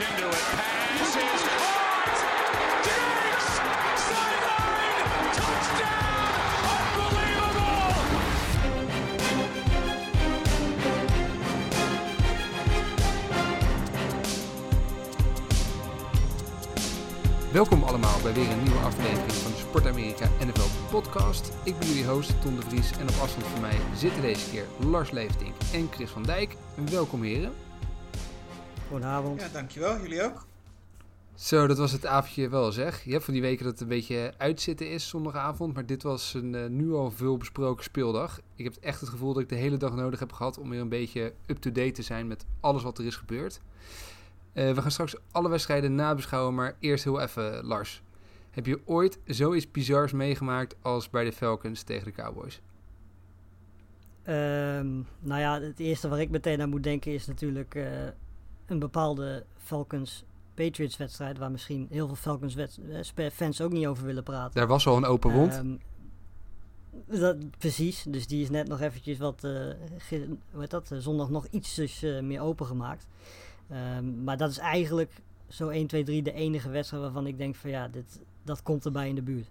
[0.00, 0.32] into it.
[0.32, 1.40] Pass!
[4.08, 5.06] Sideline!
[5.36, 6.30] Touchdown!
[7.04, 7.94] Unbelievable!
[17.52, 21.52] Welkom allemaal bij weer een nieuwe aflevering van de Sport Amerika NFL podcast.
[21.62, 24.66] Ik ben jullie host Ton de Vries en op afstand van mij zitten deze keer
[24.90, 26.56] Lars Leeftink en Chris van Dijk.
[26.90, 27.69] Welkom heren.
[28.90, 29.40] Goedenavond.
[29.40, 30.00] Ja, dankjewel.
[30.00, 30.46] Jullie ook?
[31.34, 33.04] Zo, dat was het avondje wel zeg.
[33.04, 36.34] Je hebt van die weken dat het een beetje uitzitten is zondagavond, maar dit was
[36.34, 38.40] een eh, nu al veel besproken speeldag.
[38.54, 40.80] Ik heb echt het gevoel dat ik de hele dag nodig heb gehad om weer
[40.80, 43.60] een beetje up-to-date te zijn met alles wat er is gebeurd.
[44.52, 48.02] Eh, we gaan straks alle wedstrijden nabeschouwen, maar eerst heel even Lars.
[48.50, 52.60] Heb je ooit zoiets bizars meegemaakt als bij de Falcons tegen de Cowboys?
[54.22, 57.84] Ehm, nou ja, het eerste waar ik meteen aan moet denken is natuurlijk eh,
[58.70, 64.22] een bepaalde Falcons-Patriots wedstrijd, waar misschien heel veel Falcons eh, fans ook niet over willen
[64.22, 64.54] praten.
[64.54, 65.52] Daar was al een open wond.
[65.54, 65.76] Ehm,
[67.20, 69.50] dat, precies, dus die is net nog eventjes wat, eh,
[69.98, 71.46] ge- hoe heet dat, eh, zondag nog
[72.02, 73.06] eh, meer opengemaakt.
[73.68, 75.12] Ehm, maar dat is eigenlijk
[75.48, 78.84] zo 1, 2, 3 de enige wedstrijd waarvan ik denk van ja, dit, dat komt
[78.84, 79.50] erbij in de buurt.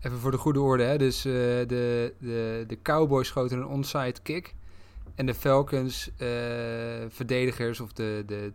[0.00, 0.98] Even voor de goede orde, hè.
[0.98, 4.54] Dus eh, de, de, de Cowboys schoten een onside kick.
[5.14, 6.28] En de Falcons, eh,
[7.08, 8.52] verdedigers of de, de,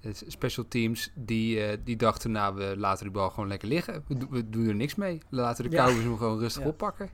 [0.00, 4.04] de special teams, die, eh, die dachten, nou, we laten die bal gewoon lekker liggen.
[4.08, 5.20] We, do- we doen er niks mee.
[5.28, 5.84] We laten de Ja.
[5.84, 6.68] Cowboys hem gewoon rustig Ja.
[6.68, 7.10] oppakken.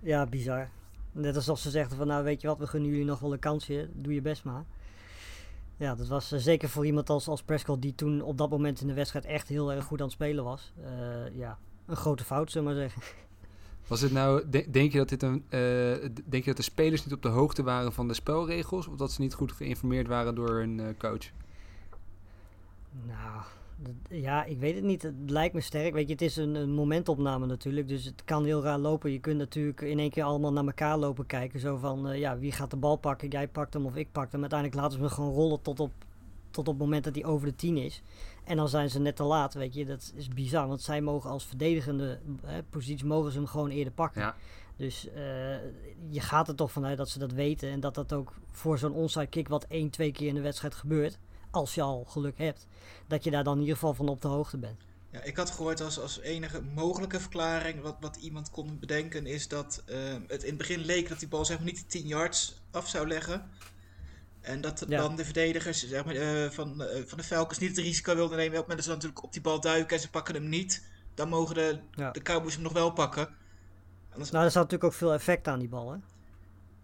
[0.00, 0.68] Ja, bizar.
[1.12, 3.38] Net alsof ze zeggen van nou weet je wat, we gunnen jullie nog wel een
[3.38, 4.64] kansje, doe je best maar.
[5.76, 8.80] Ja, dat was eh, zeker voor iemand als, als Prescott die toen op dat moment
[8.80, 10.72] in de wedstrijd echt heel erg goed aan het spelen was.
[11.32, 13.02] Ja, een grote fout zullen we maar zeggen.
[13.86, 15.60] Was het nou, de- denk je dat dit een, eh,
[16.24, 18.86] denk je dat de spelers niet op de hoogte waren van de spelregels?
[18.86, 21.30] Of dat ze niet goed geïnformeerd waren door hun eh, coach?
[23.06, 23.42] Nou,
[24.08, 25.02] ja, ik weet het niet.
[25.02, 25.92] Het lijkt me sterk.
[25.92, 27.88] Weet je, het is een, een momentopname natuurlijk.
[27.88, 29.12] Dus het kan heel raar lopen.
[29.12, 31.60] Je kunt natuurlijk in één keer allemaal naar elkaar lopen kijken.
[31.60, 33.28] Zo van, eh, ja, wie gaat de bal pakken?
[33.28, 34.40] Jij pakt hem of ik pak hem.
[34.40, 35.92] Uiteindelijk laten ze hem gewoon rollen tot op,
[36.50, 38.02] tot op het moment dat hij over de 10 is.
[38.44, 39.84] En dan zijn ze net te laat, weet je.
[39.84, 43.92] Dat is bizar, want zij mogen als verdedigende eh, positie mogen ze hem gewoon eerder
[43.92, 44.20] pakken.
[44.20, 44.34] Ja.
[44.76, 45.14] Dus eh,
[46.08, 47.70] je gaat er toch vanuit dat ze dat weten.
[47.70, 50.74] En dat dat ook voor zo'n onside kick wat één, twee keer in de wedstrijd
[50.74, 51.18] gebeurt.
[51.50, 52.66] Als je al geluk hebt.
[53.06, 54.84] Dat je daar dan in ieder geval van op de hoogte bent.
[55.10, 59.48] Ja, ik had gehoord als, als enige mogelijke verklaring wat, wat iemand kon bedenken is
[59.48, 62.06] dat eh, het in het begin leek dat die bal zeg maar niet de 10
[62.06, 63.50] yards af zou leggen.
[64.44, 64.96] En dat Ja.
[65.00, 68.36] dan de verdedigers zeg maar, eh, van, eh, van de Falcons niet het risico wilden
[68.38, 68.52] nemen.
[68.52, 70.86] Op het moment dat ze natuurlijk op die bal duiken en ze pakken hem niet,
[71.14, 72.10] dan mogen de, Ja.
[72.10, 73.28] de Cowboys hem nog wel pakken.
[74.10, 75.92] Anders, Nou, er zat natuurlijk ook veel effect aan die bal.
[75.92, 75.98] Hè?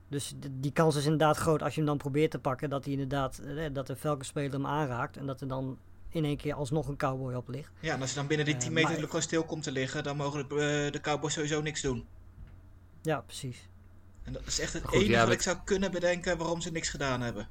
[0.08, 2.70] Dus die kans is inderdaad groot als je hem dan probeert te pakken.
[2.70, 5.16] Dat hij inderdaad, eh, dat de Falcons-speler hem aanraakt.
[5.16, 5.78] En dat er dan
[6.08, 7.70] in één keer alsnog een cowboy op ligt.
[7.80, 9.72] ja, en als je dan binnen die Eh, 10 meter maar- gewoon stil komt te
[9.72, 12.06] liggen, dan mogen de, de Cowboys sowieso niks doen.
[13.02, 13.68] Ja, precies.
[14.24, 16.60] En dat is echt het Goed, enige ja, wat dat- ik zou kunnen bedenken waarom
[16.60, 17.48] ze niks gedaan hebben.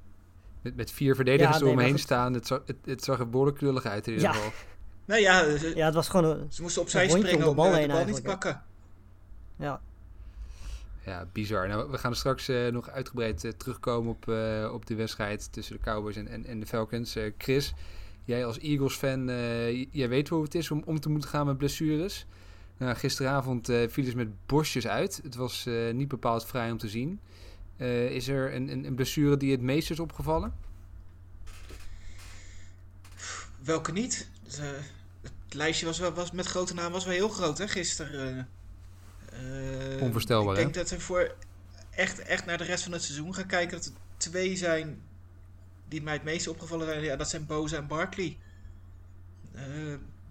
[0.61, 1.99] Met, met vier verdedigers Ja, nee, goed.
[1.99, 2.33] staan.
[2.33, 4.33] Het zag, het, het zag er behoorlijk knullig uit in ieder Ja.
[4.33, 4.51] geval.
[5.05, 6.47] Nou ja, ze, Ja, het was gewoon een...
[6.51, 8.63] ze moesten opzij springen om om de bal eh, de bal niet te pakken.
[9.55, 9.81] Ja,
[11.05, 11.67] Ja, bizar.
[11.67, 15.75] Nou, we gaan straks eh, nog uitgebreid eh, terugkomen op, eh, op de wedstrijd tussen
[15.75, 17.15] de Cowboys en, en, en de Falcons.
[17.15, 17.73] Eh, Chris,
[18.25, 21.57] jij als Eagles-fan, eh, jij weet hoe het is om om te moeten gaan met
[21.57, 22.25] blessures.
[22.79, 25.19] Nou, gisteravond eh vielen ze met borstjes uit.
[25.23, 27.19] Het was eh, niet bepaald vrij om te zien.
[27.77, 30.53] Eh, is er een, een, een blessure die het meest is opgevallen?
[33.63, 34.29] Welke niet?
[34.43, 34.65] Dus, eh,
[35.21, 38.49] het lijstje was, was met grote naam was wel heel groot hè, gisteren.
[39.99, 41.35] Onvoorstelbaar, Ik denk dat we voor
[41.89, 43.77] echt, echt naar de rest van het seizoen gaan kijken.
[43.77, 45.01] Dat er twee zijn
[45.87, 47.03] die mij het meest opgevallen zijn.
[47.03, 48.37] Ja, dat zijn Boza en Barkley.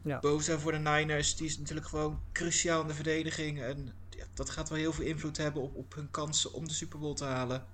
[0.03, 0.19] Ja.
[0.19, 3.63] Boza voor de Niners, die is natuurlijk gewoon cruciaal in de verdediging.
[3.63, 3.93] En
[4.35, 7.15] dat gaat wel heel veel invloed hebben op, op hun kansen om de Super Bowl
[7.15, 7.67] te halen.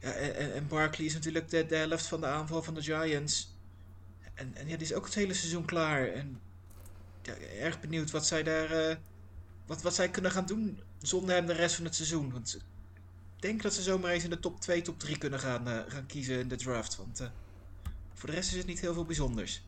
[0.00, 3.56] En Barkley is natuurlijk de, de helft van de aanval van de Giants.
[4.34, 6.06] En, en ja, die is ook het hele seizoen klaar.
[6.08, 6.40] En
[7.22, 8.70] ja, erg benieuwd wat zij daar.
[8.70, 8.96] eh,
[9.66, 12.32] wat, wat zij kunnen gaan doen zonder hem de rest van het seizoen.
[12.32, 12.54] Want
[13.36, 15.80] ik denk dat ze zomaar eens in de top 2, top 3 kunnen gaan, eh,
[15.88, 16.96] gaan kiezen in de draft.
[16.96, 17.28] Want eh,
[18.14, 19.62] voor de rest is het niet heel veel bijzonders.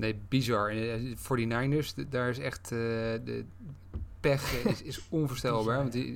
[0.00, 0.68] Nee, bizar.
[0.68, 2.78] Eh, Voor die Niners, d- daar is echt eh,
[3.24, 3.44] de
[4.20, 5.76] pech eh, is, is onvoorstelbaar.
[5.76, 6.12] Want je,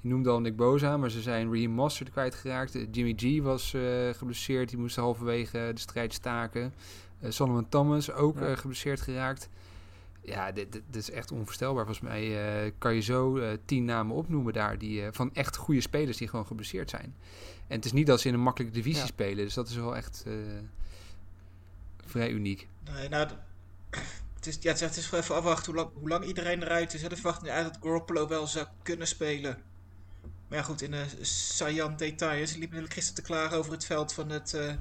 [0.00, 2.74] je noemde al Nick Boza, maar ze zijn Mostert kwijtgeraakt.
[2.74, 6.72] Eh, Jimmy G was eh, geblesseerd, die moest halverwege de strijd staken.
[7.20, 8.46] Eh, Solomon Thomas ook Ja.
[8.46, 9.48] eh, geblesseerd geraakt.
[10.22, 11.84] Ja, dit, dit, dit is echt onvoorstelbaar.
[11.84, 12.24] Volgens mij
[12.64, 16.16] eh, kan je zo eh, tien namen opnoemen daar die, eh, van echt goede spelers
[16.16, 17.14] die gewoon geblesseerd zijn.
[17.66, 19.06] En het is niet dat ze in een makkelijke divisie Ja.
[19.06, 20.32] spelen, dus dat is wel echt eh,
[22.04, 22.66] vrij uniek.
[22.92, 23.28] Nee, nou,
[24.36, 26.62] het is, ja, het is- het is gewoon even afwachten hoe lang, hoe lang iedereen
[26.62, 27.00] eruit is.
[27.02, 29.62] De verwachting uit dat Garoppolo wel zou kunnen spelen.
[30.48, 32.50] Maar ja, goed, in de saillant details.
[32.50, 34.74] Ze liepen natuurlijk gisteren te klagen over het veld van, het, eh,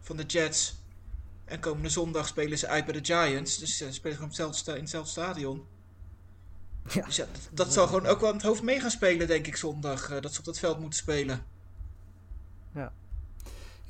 [0.00, 0.74] van de Jets.
[1.44, 3.58] En komende zondag spelen ze uit bij de Giants.
[3.58, 5.66] Dus ze spelen gewoon op hetzelfde in hetzelfde stadion.
[6.88, 7.04] Ja.
[7.04, 9.46] Dus ja, dat, dat zal gewoon ook wel aan het hoofd mee gaan spelen, denk
[9.46, 10.10] ik, zondag.
[10.10, 11.44] eh, dat ze op dat veld moeten spelen.
[12.74, 12.92] Ja,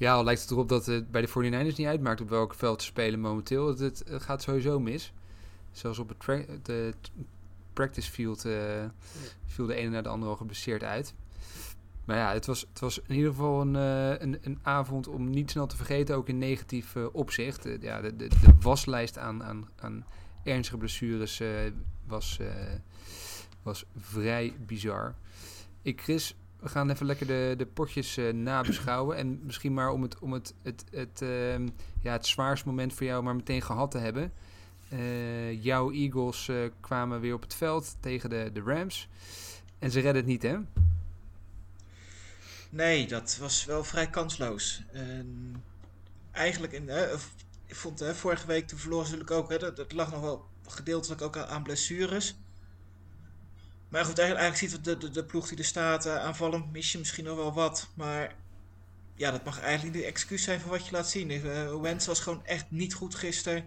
[0.09, 2.87] al lijkt het erop dat het bij de 49ers niet uitmaakt op welk veld ze
[2.87, 3.69] spelen momenteel.
[3.69, 5.13] Het, het, het gaat sowieso mis.
[5.73, 6.95] Zelfs op het de
[7.73, 8.85] practice field eh,
[9.47, 11.15] viel de ene naar de andere al geblesseerd uit.
[12.05, 15.31] Maar ja, het was, het was in ieder geval een, eh, een, een avond om
[15.31, 17.67] niet snel te vergeten, ook in negatief eh, opzicht.
[17.67, 20.05] Eh, ja, de, de, de waslijst aan, aan, aan
[20.43, 21.49] ernstige blessures eh,
[22.07, 22.47] was, eh,
[23.63, 25.15] was vrij bizar.
[25.83, 29.17] Ik, Chris, we gaan even lekker de, de potjes eh, nabeschouwen.
[29.17, 31.69] En misschien maar om het, om het, het, het, ehm,
[32.01, 34.33] ja, het zwaarste moment voor jou maar meteen gehad te hebben.
[34.89, 39.09] Eh, jouw Eagles eh, kwamen weer op het veld tegen de, de Rams.
[39.79, 40.57] En ze redden het niet, hè?
[42.71, 44.83] Nee, dat was wel vrij kansloos.
[44.93, 45.55] En
[46.31, 46.89] eigenlijk, in,
[47.67, 49.49] ik vond vorige week de verloren natuurlijk ook.
[49.49, 52.37] Hè, dat, dat lag nog wel gedeeltelijk ook aan, aan blessures.
[53.91, 56.07] Maar goed, eigenlijk, eigenlijk ziet het de, de, ploeg die er staat.
[56.07, 57.89] eh, aanvallend mis je misschien nog wel wat.
[57.95, 58.35] Maar
[59.15, 61.31] ja, dat mag eigenlijk niet de excuus zijn voor wat je laat zien.
[61.31, 63.65] Uh, Wentz was gewoon echt niet goed gisteren.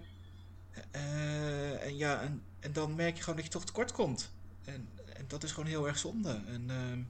[0.91, 4.31] Eh, en ja, en, en dan merk je gewoon dat je toch tekort komt.
[4.65, 6.41] En, en dat is gewoon heel erg zonde.
[6.47, 7.01] En, ehm,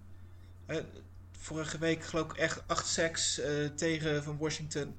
[0.66, 0.84] eh,
[1.32, 4.96] vorige week geloof ik echt 8 sacks eh, tegen van Washington.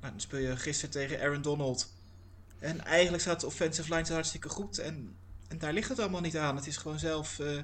[0.00, 1.92] Nou, dan speel je gisteren tegen Aaron Donald.
[2.58, 4.78] En eigenlijk staat de offensive line hartstikke goed.
[4.78, 5.16] En,
[5.50, 6.56] en daar ligt het allemaal niet aan.
[6.56, 7.62] Het is gewoon zelf eh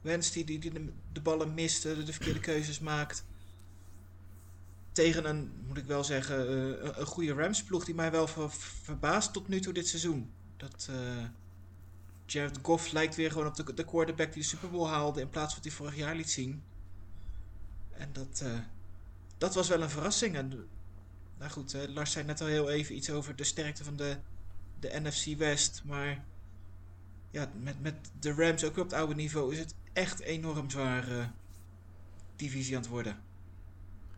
[0.00, 3.24] Wens die, die, die de, de ballen mist, eh, de, de verkeerde keuzes maakt.
[4.92, 8.50] Tegen een, moet ik wel zeggen, eh, een, goede Rams ploeg die mij wel ver,
[8.82, 10.30] verbaast tot nu toe dit seizoen.
[10.56, 10.90] Dat
[12.26, 15.30] Jared Goff lijkt weer gewoon op de, de quarterback die de Super Bowl haalde in
[15.30, 16.62] plaats van hij vorig jaar liet zien.
[17.92, 18.44] En dat,
[19.38, 20.36] dat was wel een verrassing.
[20.36, 20.68] En,
[21.38, 24.16] nou goed, Lars zei net al heel even iets over de sterkte van de,
[24.80, 25.82] de NFC West.
[25.84, 26.24] Maar
[27.30, 31.08] ja, met, met de Rams ook op het oude niveau is het echt enorm zwaar
[31.08, 31.24] eh,
[32.36, 33.16] divisie aan het worden.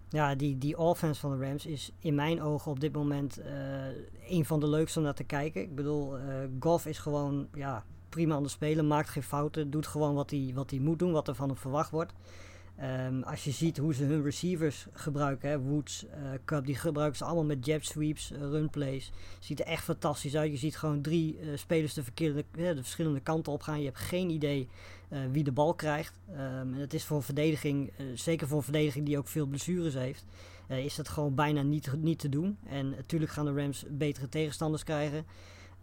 [0.08, 3.86] Ja, die, die offense van de Rams is in mijn ogen op dit moment eh,
[4.28, 5.62] een van de leukste om naar te kijken.
[5.62, 9.86] Ik bedoel, eh Goff is gewoon ja, prima aan het spelen, maakt geen fouten, doet
[9.86, 12.12] gewoon wat hij, wat hij moet doen, wat er van hem verwacht wordt.
[12.80, 17.18] Ehm, als je ziet hoe ze hun receivers gebruiken, hè, Woods, eh Cup, die gebruiken
[17.18, 19.12] ze allemaal met jab sweeps, eh, run plays.
[19.38, 20.50] Ziet er echt fantastisch uit.
[20.50, 23.78] Je ziet gewoon drie eh, spelers de, eh, de verschillende kanten op gaan.
[23.78, 24.68] Je hebt geen idee
[25.10, 26.18] eh, wie de bal krijgt.
[26.32, 29.94] Ehm, en het is voor verdediging, eh, zeker voor een verdediging die ook veel blessures
[29.94, 30.24] heeft,
[30.66, 32.58] eh, is dat gewoon bijna niet, niet te doen.
[32.66, 35.24] En natuurlijk gaan de Rams betere tegenstanders krijgen.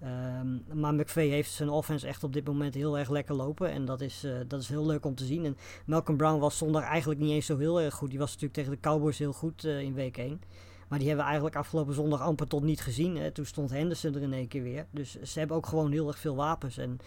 [0.02, 3.72] Ehm, maar McVay heeft zijn offense echt op dit moment heel erg lekker lopen.
[3.72, 5.46] En dat is, eh, dat is heel leuk om te zien.
[5.46, 8.10] En Malcolm Brown was zondag eigenlijk niet eens zo heel erg goed.
[8.10, 10.42] Die was natuurlijk tegen de Cowboys heel goed eh, in week 1.
[10.88, 13.18] Maar die hebben we eigenlijk afgelopen zondag amper tot niet gezien.
[13.18, 13.32] Hè.
[13.32, 14.86] Toen stond Henderson er in één keer weer.
[14.92, 16.78] Dus ze hebben ook gewoon heel erg veel wapens.
[16.78, 16.98] En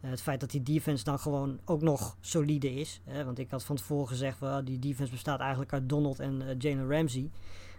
[0.00, 3.00] uh, het feit dat die defense dan gewoon ook nog solide is.
[3.04, 3.24] Hè.
[3.24, 6.90] Want ik had van tevoren gezegd, well, die defense bestaat eigenlijk uit Donald en Jalen
[6.90, 7.30] Ramsey.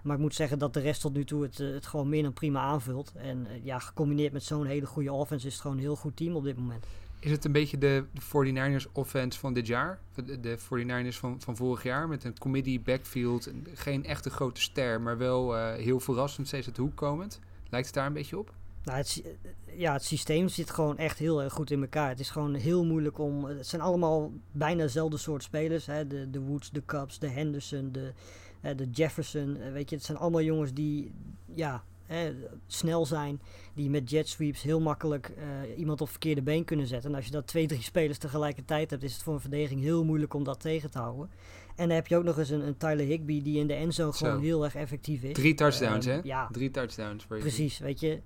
[0.07, 2.23] Maar ik moet zeggen dat de rest tot nu toe het, uh, het gewoon meer
[2.23, 3.11] dan prima aanvult.
[3.15, 6.15] En uh, ja, gecombineerd met zo'n hele goede offense is het gewoon een heel goed
[6.15, 6.85] team op dit moment.
[7.19, 8.21] Is het een beetje de, de
[8.81, 9.99] 49ers offense van dit jaar?
[10.15, 13.51] De, de 49ers van, van vorig jaar met een committee backfield.
[13.73, 17.39] Geen echte grote ster, maar wel uh, heel verrassend steeds het hoek komend.
[17.69, 18.53] Lijkt het daar een beetje op?
[18.83, 19.23] Nou, het,
[19.75, 22.09] ja, het systeem zit gewoon echt heel erg goed in elkaar.
[22.09, 23.45] Het is gewoon heel moeilijk om...
[23.45, 25.85] Het zijn allemaal bijna dezelfde soort spelers.
[25.85, 26.07] Hè?
[26.07, 28.13] De, de Woods, de Cubs, de Henderson, de,
[28.61, 29.71] de Jefferson.
[29.73, 31.11] Weet je, het zijn allemaal jongens die...
[31.53, 32.35] Ja, Hè,
[32.67, 33.41] snel zijn,
[33.73, 37.09] die met jet sweeps heel makkelijk uh, iemand op verkeerde been kunnen zetten.
[37.09, 40.03] En als je dat twee, drie spelers tegelijkertijd hebt, is het voor een verdediging heel
[40.03, 41.29] moeilijk om dat tegen te houden.
[41.75, 44.13] En dan heb je ook nog eens een, een Tyler Higby die in de endzone
[44.13, 44.25] Zo.
[44.25, 45.33] gewoon heel erg effectief is.
[45.33, 46.19] Drie touchdowns, uh, hè?
[46.23, 46.49] Ja.
[46.51, 47.25] Drie touchdowns.
[47.25, 48.21] Precies, weet je.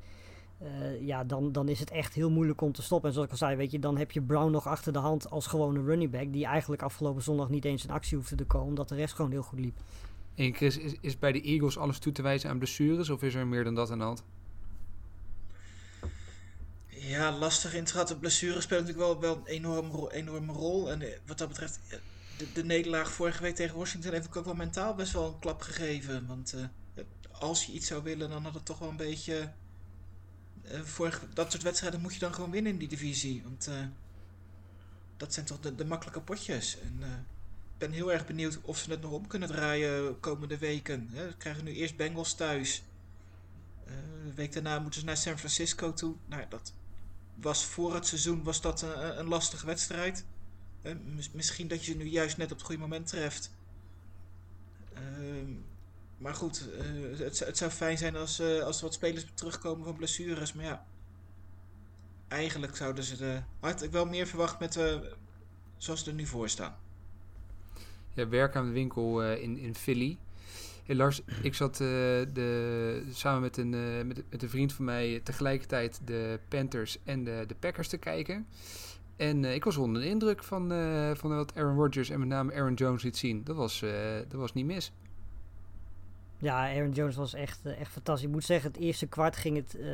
[0.63, 3.07] Uh, ja, dan, dan is het echt heel moeilijk om te stoppen.
[3.07, 5.29] En zoals ik al zei, weet je, dan heb je Brown nog achter de hand
[5.29, 6.33] als gewone running back.
[6.33, 9.31] Die eigenlijk afgelopen zondag niet eens in actie hoefde te komen, omdat de rest gewoon
[9.31, 9.77] heel goed liep.
[10.41, 13.33] En Chris, is, is bij de Eagles alles toe te wijzen aan blessures of is
[13.33, 14.23] er meer dan dat aan de hand?
[16.87, 18.07] Ja, lastig intraat.
[18.07, 20.91] De blessure speelt natuurlijk wel, een enorm, enorme rol.
[20.91, 21.79] En wat dat betreft,
[22.37, 25.61] de, de, nederlaag vorige week tegen Washington heeft ook wel mentaal best wel een klap
[25.61, 26.27] gegeven.
[26.27, 29.51] Want uh, als je iets zou willen, dan had het toch wel een beetje
[30.65, 33.41] uh, eh, vorig, dat soort wedstrijden moet je dan gewoon winnen in die divisie.
[33.43, 33.75] Want eh,
[35.17, 36.79] dat zijn toch de, de makkelijke potjes.
[36.79, 37.09] En eh,
[37.81, 41.09] ben heel erg benieuwd of ze het nog om kunnen draaien komende weken.
[41.11, 41.33] Hè.
[41.37, 42.83] Krijgen nu eerst Bengals thuis.
[43.85, 43.93] Eh,
[44.25, 46.15] de week daarna moeten ze naar San Francisco toe.
[46.25, 46.73] Nou, dat
[47.35, 50.25] was voor het seizoen was dat een, een lastige wedstrijd.
[50.81, 53.51] Eh, mis- misschien dat je ze nu juist net op het goede moment treft.
[54.93, 55.51] Ehm,
[56.17, 60.53] maar goed, eh, het, zou- fijn zijn als, als er wat spelers terugkomen van blessures.
[60.53, 60.85] Maar ja,
[62.27, 64.73] eigenlijk zouden ze de, had ik wel meer verwacht met
[65.77, 66.75] zoals ze er nu voor staan.
[68.13, 70.17] Ja, werk aan de winkel eh, in, in Philly.
[70.85, 71.87] Lars, ik zat eh,
[72.33, 77.43] de, samen met een, eh, met, een vriend van mij tegelijkertijd de Panthers en de,
[77.47, 78.47] de Packers te kijken.
[79.15, 80.67] En ik was onder de indruk van,
[81.17, 83.43] van wat Aaron Rodgers en met name Aaron Jones liet zien.
[83.43, 83.79] Dat was,
[84.27, 84.91] dat was niet mis.
[86.41, 88.27] Ja, Aaron Jones was echt, eh, echt fantastisch.
[88.27, 89.85] Ik moet zeggen, het eerste kwart ging het eh,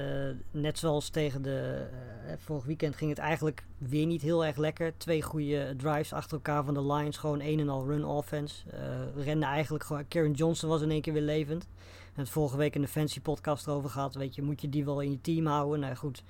[0.51, 1.87] net zoals tegen de.
[2.27, 4.97] eh, vorig weekend ging het eigenlijk weer niet heel erg lekker.
[4.97, 7.17] Twee goede drives achter elkaar van de Lions.
[7.17, 8.69] Gewoon een en al run offense.
[8.69, 10.07] Eh rende eigenlijk gewoon.
[10.07, 11.67] Karen Johnson was in één keer weer levend.
[12.05, 14.15] Hebben het vorige week in de Fancy podcast erover gehad.
[14.15, 15.79] Weet je, moet je die wel in je team houden?
[15.79, 16.23] Nou goed,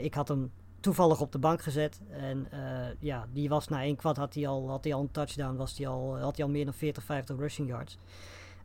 [0.00, 2.00] ik had hem toevallig op de bank gezet.
[2.10, 2.48] En
[2.98, 5.56] ja, die was na één kwart had hij al, had hij al een touchdown.
[5.56, 7.98] Was hij al, had hij al meer dan 40, 50 rushing yards.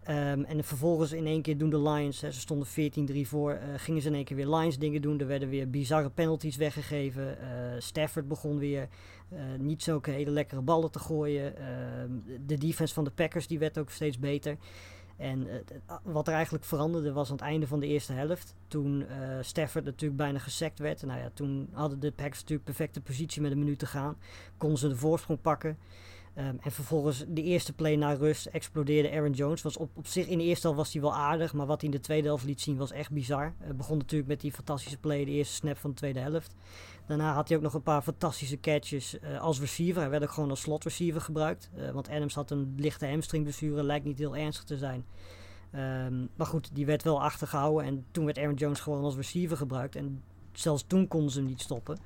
[0.10, 3.68] Ehm, en vervolgens in één keer doen de Lions, hè, ze stonden 14-3 voor, eh,
[3.78, 5.20] gingen ze in één keer weer Lions dingen doen.
[5.20, 7.40] Er werden weer bizarre penalties weggegeven.
[7.40, 7.48] Eh,
[7.80, 8.88] Stafford begon weer
[9.30, 11.58] eh, niet zulke hele lekkere ballen te gooien.
[11.58, 12.12] Ehm,
[12.46, 14.58] de defense van de Packers die werd ook steeds beter.
[15.18, 15.74] En d-
[16.04, 18.56] wat er eigenlijk veranderde was aan het einde van de eerste helft.
[18.68, 19.06] Toen
[19.42, 21.06] Stafford natuurlijk bijna gesackt werd.
[21.06, 24.18] Nou ja, toen hadden de Packers natuurlijk perfecte positie met een minuut te gaan.
[24.58, 25.78] Konden ze de voorsprong pakken.
[26.34, 29.62] Ehm, en vervolgens de eerste play na rust explodeerde Aaron Jones.
[29.62, 31.90] Was op, op zich in de eerste helft was hij wel aardig, maar wat hij
[31.90, 33.54] in de tweede helft liet zien was echt bizar.
[33.58, 36.56] Het begon natuurlijk met die fantastische play, de eerste snap van de tweede helft.
[37.06, 40.02] Daarna had hij ook nog een paar fantastische catches eh, als receiver.
[40.02, 41.70] Hij werd ook gewoon als slot receiver gebruikt.
[41.76, 45.06] eh, want Adams had een lichte hamstringblessure, lijkt niet heel ernstig te zijn.
[45.72, 49.58] Ehm, maar goed, die werd wel achtergehouden en toen werd Aaron Jones gewoon als receiver
[49.58, 49.96] gebruikt.
[49.96, 51.98] En zelfs toen konden ze hem niet stoppen.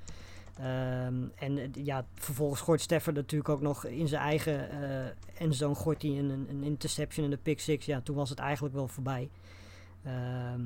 [0.58, 5.76] Ehm, en eh, ja, vervolgens gooit Stafford natuurlijk ook nog in zijn eigen eh endzone
[5.76, 7.86] gooit hij een, een, interception en een pick six.
[7.86, 9.30] Ja, toen was het eigenlijk wel voorbij.
[10.04, 10.62] Ehm,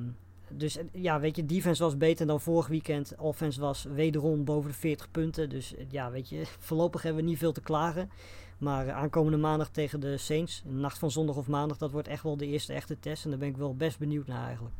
[0.50, 3.16] dus eh, ja, weet je, defense was beter dan vorig weekend.
[3.18, 5.50] Offense was wederom boven de 40 punten.
[5.50, 8.10] Dus ja, weet je, voorlopig hebben we niet veel te klagen.
[8.58, 12.24] Maar aankomende maandag tegen de Saints, de nacht van zondag of maandag, dat wordt echt
[12.24, 13.24] wel de eerste echte test.
[13.24, 14.76] En daar ben ik wel best benieuwd naar eigenlijk.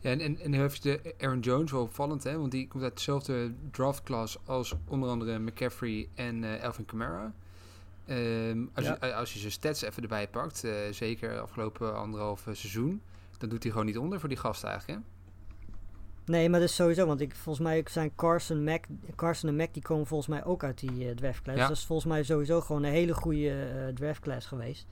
[0.00, 2.38] Ja, en, en, en nu heeft de Aaron Jones wel opvallend, hè?
[2.38, 7.32] Want die komt uit dezelfde draftklasse als onder andere McCaffrey en eh Alvin Kamara.
[8.06, 8.96] Ehm, als, Ja.
[9.00, 13.00] je, als je zijn stats even erbij pakt, eh, zeker afgelopen anderhalf eh, seizoen,
[13.38, 15.04] dan doet hij gewoon niet onder voor die gast eigenlijk, hè?
[16.32, 18.84] Nee, maar dat is sowieso, want ik, volgens mij zijn Carson, Mac,
[19.16, 21.58] Carson en Mac, die komen volgens mij ook uit die eh draftclass.
[21.58, 21.66] Ja.
[21.68, 24.86] Dat is volgens mij sowieso gewoon een hele goede eh draftclass geweest.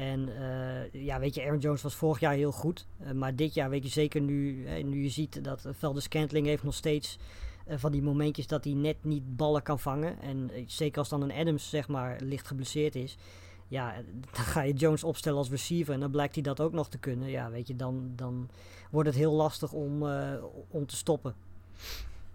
[0.00, 2.86] En eh, ja, weet je, Aaron Jones was vorig jaar heel goed.
[2.98, 6.04] eh, maar dit jaar, weet je, zeker nu, hè, nu je ziet dat uh, Veldes
[6.04, 7.18] Scantling heeft nog steeds
[7.66, 10.20] eh, van die momentjes dat hij net niet ballen kan vangen.
[10.20, 13.16] En eh, zeker als dan een Adams, zeg maar, licht geblesseerd is.
[13.68, 13.98] Ja, eh,
[14.34, 16.98] dan ga je Jones opstellen als receiver en dan blijkt hij dat ook nog te
[16.98, 17.28] kunnen.
[17.30, 18.48] Ja, weet je, dan, dan
[18.90, 20.34] wordt het heel lastig om, eh,
[20.68, 21.34] om te stoppen.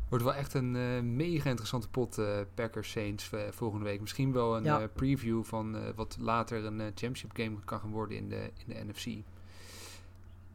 [0.10, 4.02] Wordt wel echt een eh, mega interessante pot, eh Packers Saints eh, volgende week.
[4.02, 4.88] Misschien wel een Ja.
[4.94, 9.06] preview van wat later een championship game kan gaan worden in de, in de NFC.
[9.06, 9.24] Het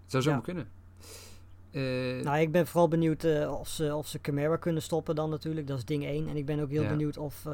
[0.06, 0.44] zou zomaar Ja.
[0.44, 0.68] kunnen.
[2.24, 5.66] Nou, ik ben vooral benieuwd of, ze, of ze Camara kunnen stoppen dan natuurlijk.
[5.66, 6.28] Dat is ding 1.
[6.28, 6.88] En ik ben ook heel Ja.
[6.88, 7.46] benieuwd of,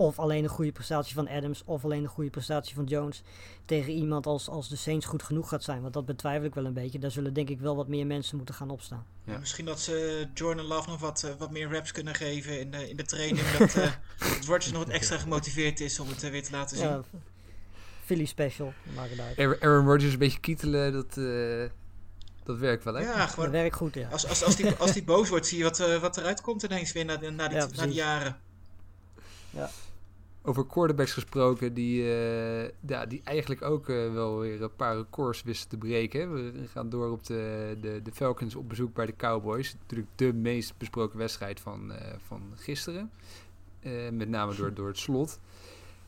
[0.00, 3.22] of alleen een goede prestatie van Adams of alleen een goede prestatie van Jones
[3.64, 5.82] tegen iemand als, als de Saints goed genoeg gaat zijn.
[5.82, 6.98] Want dat betwijfel ik wel een beetje.
[6.98, 9.06] Daar zullen denk ik wel wat meer mensen moeten gaan opstaan.
[9.24, 9.38] Ja.
[9.38, 12.88] Misschien dat ze Jordan Love nog wat, eh, wat meer reps kunnen geven in de,
[12.88, 13.46] in de training.
[13.50, 13.82] dat, eh
[14.18, 16.86] dat Rodgers nog wat extra gemotiveerd is om het eh, weer te laten zien.
[16.88, 17.02] Ja,
[18.04, 19.60] Philly special, maakt het uit.
[19.62, 21.70] Aaron- Rodgers een beetje kietelen, dat, eh,
[22.44, 23.00] dat werkt wel, hè?
[23.02, 23.50] Ja, Dat gewoon.
[23.50, 24.08] werkt goed, ja.
[24.08, 26.62] Als, als, als, die, als die boos wordt, zie je wat, eh, wat eruit komt
[26.62, 28.36] ineens weer na, na, die, Ja, na die jaren.
[30.42, 35.42] Over quarterbacks gesproken, die, eh, ja, die eigenlijk ook eh, wel weer een paar records
[35.42, 36.32] wisten te breken.
[36.32, 39.74] We gaan door op de, de, de Falcons op bezoek bij de Cowboys.
[39.80, 43.10] Natuurlijk de meest besproken wedstrijd van, eh, van gisteren.
[44.12, 45.40] Met name door, door het slot.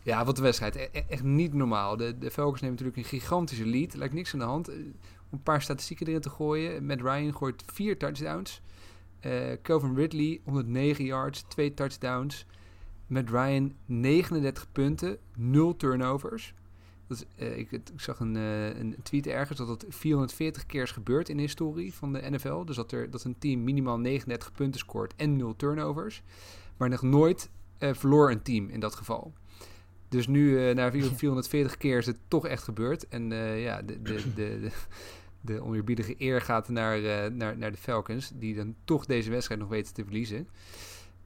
[0.02, 0.74] Ja, wat een wedstrijd.
[0.74, 1.96] E- e- echt niet normaal.
[1.96, 3.94] De, de Falcons nemen natuurlijk een gigantische lead.
[3.94, 4.68] Lijkt niks aan de hand.
[4.68, 4.94] Om
[5.30, 6.86] een paar statistieken erin te gooien.
[6.86, 8.60] Matt Ryan gooit vier touchdowns.
[9.62, 12.46] Calvin Ridley 109 yards, twee touchdowns.
[13.12, 16.54] Met Ryan 39 punten, 0 turnovers.
[17.06, 20.66] Dat Dat is, eh, ik, ik zag een, eh, een tweet ergens dat het 440
[20.66, 22.64] keer is gebeurd in de historie van de NFL.
[22.64, 26.22] Dus dat, er, dat een team minimaal 39 punten scoort en 0 turnovers.
[26.76, 29.32] Maar nog nooit eh, verloor een team in dat geval.
[30.08, 33.08] Dus nu, na 440 keer, is het toch echt gebeurd.
[33.08, 34.70] En ja, de, de, de, de,
[35.40, 39.68] de oneerbiedige eer gaat naar, naar, naar de Falcons, die dan toch deze wedstrijd nog
[39.68, 40.48] weten te verliezen.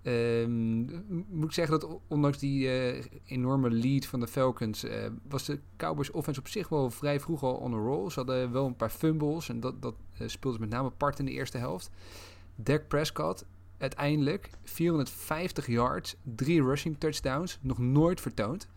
[0.06, 5.06] Ehm, m- moet ik zeggen dat ondanks die eh, enorme lead van de Falcons, eh,
[5.28, 8.10] was de Cowboys offense op zich wel vrij vroeg al on a roll.
[8.10, 11.24] Ze hadden wel een paar fumbles en dat, dat eh, speelde met name part in
[11.24, 11.90] de eerste helft.
[12.56, 13.44] Dak Prescott,
[13.78, 18.68] uiteindelijk 450 yards, drie rushing touchdowns, nog nooit vertoond.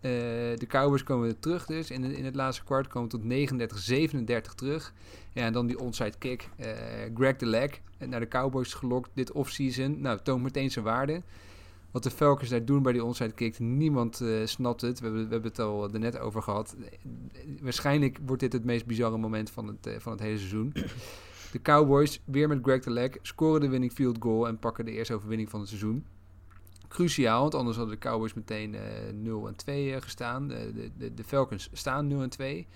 [0.00, 0.10] Eh,
[0.56, 1.90] de Cowboys komen terug dus.
[1.90, 4.92] In, in het laatste kwart komen tot 39-37 terug.
[5.32, 6.48] Ja, en dan die onside kick.
[6.56, 6.68] Eh,
[7.14, 10.00] Greg de Leg naar de Cowboys gelokt dit offseason.
[10.00, 11.22] Nou, toont meteen zijn waarde.
[11.90, 14.98] Wat de Falcons daar doen bij die onside kick, niemand eh, snapt het.
[15.00, 16.76] We hebben, we hebben het al er net over gehad.
[16.78, 20.72] Eh, waarschijnlijk wordt dit het meest bizarre moment van het, eh, van het hele seizoen.
[21.52, 24.90] De Cowboys, weer met Greg de Leg, scoren de winning field goal en pakken de
[24.90, 26.04] eerste overwinning van het seizoen.
[26.90, 28.82] Cruciaal, want anders hadden de Cowboys meteen eh
[29.12, 30.48] 0 en 2 eh, gestaan.
[30.48, 32.66] De, de, de, Falcons staan 0 en 2.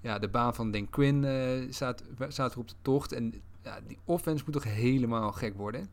[0.00, 3.12] Ja, de baan van Dan Quinn eh, staat, staat weer op de tocht.
[3.12, 5.88] En ja, die offense moet toch helemaal gek worden.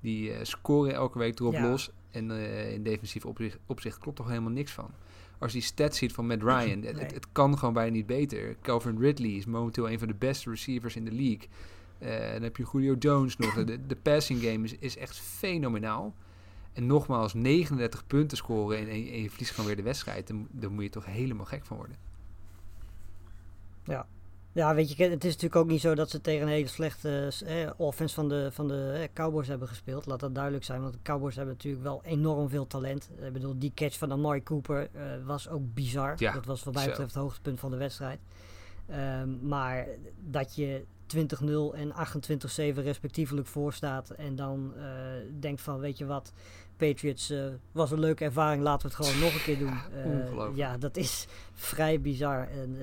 [0.00, 1.68] Die eh, scoren elke week erop Ja.
[1.70, 1.90] los.
[2.10, 4.90] En eh, in defensief opzicht, opzicht klopt toch helemaal niks van.
[5.38, 7.06] Als je die stats ziet van Matt Ryan, het, het, Nee.
[7.06, 8.56] het kan gewoon bijna niet beter.
[8.62, 11.48] Calvin Ridley is momenteel een van de beste receivers in de league.
[11.98, 13.54] Eh, dan heb je Julio Jones nog.
[13.64, 16.14] De, de passing game is, is echt fenomenaal.
[16.74, 20.26] En nogmaals, 39 punten scoren en, en je verliest gewoon weer de wedstrijd.
[20.26, 21.96] Dan, dan moet je toch helemaal gek van worden.
[24.54, 27.32] Ja, weet je, het is natuurlijk ook niet zo dat ze tegen een hele slechte
[27.46, 30.06] eh, offense van de, van de eh, Cowboys hebben gespeeld.
[30.06, 33.10] Laat dat duidelijk zijn, want de Cowboys hebben natuurlijk wel enorm veel talent.
[33.26, 36.14] Ik bedoel, die catch van Amari Cooper eh, was ook bizar.
[36.16, 38.18] Ja, dat was wat mij betreft het hoogtepunt van de wedstrijd.
[38.88, 39.86] Ehm, maar
[40.20, 44.84] dat je 20-0 en 28-7 respectievelijk voor staat en dan eh,
[45.40, 46.32] denkt van, weet je wat,
[46.76, 49.68] Patriots eh, was een leuke ervaring, laten we het gewoon nog een keer doen.
[49.68, 50.56] Ja, Eh, ongelooflijk.
[50.56, 52.48] ja, dat is vrij bizar.
[52.48, 52.76] En,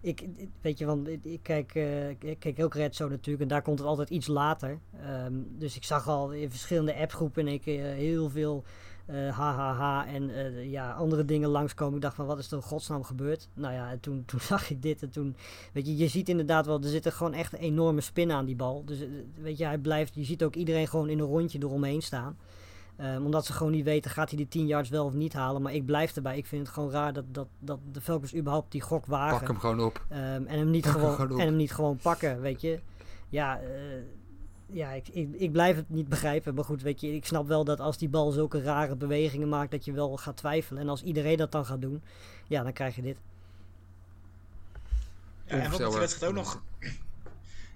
[0.00, 0.24] ik,
[0.60, 1.74] weet je, want ik, kijk,
[2.18, 4.78] ik kijk ook Red Zone natuurlijk en daar komt het altijd iets later.
[5.00, 8.64] Ehm, dus ik zag al in verschillende appgroepen en ik heel veel
[9.10, 11.94] hahaha en eh, ja, andere dingen langskomen.
[11.94, 13.48] Ik dacht van wat is er in godsnaam gebeurd?
[13.54, 15.36] Nou ja, en toen, toen zag ik dit en toen,
[15.72, 18.56] weet je, je ziet inderdaad wel, er zit er gewoon echt enorme spin aan die
[18.56, 18.84] bal.
[18.84, 22.02] Dus eh, weet je, hij blijft, je ziet ook iedereen gewoon in een rondje eromheen
[22.02, 22.36] staan.
[22.96, 25.62] Ehm, omdat ze gewoon niet weten, gaat hij die 10 yards wel of niet halen.
[25.62, 26.36] Maar ik blijf erbij.
[26.36, 29.38] Ik vind het gewoon raar dat, dat, dat de Falcons überhaupt die gok wagen.
[29.38, 30.04] Pak hem gewoon op.
[30.08, 32.80] Ehm, en, hem niet gewoon, en hem niet gewoon pakken, weet je.
[33.28, 33.68] Ja, eh,
[34.72, 36.54] ja ik, ik, ik blijf het niet begrijpen.
[36.54, 39.70] Maar goed, weet je, ik snap wel dat als die bal zulke rare bewegingen maakt,
[39.70, 40.82] dat je wel gaat twijfelen.
[40.82, 42.02] En als iedereen dat dan gaat doen,
[42.46, 43.16] ja, dan krijg je dit.
[45.46, 46.62] Ja, en wat wedstrijd ook nog...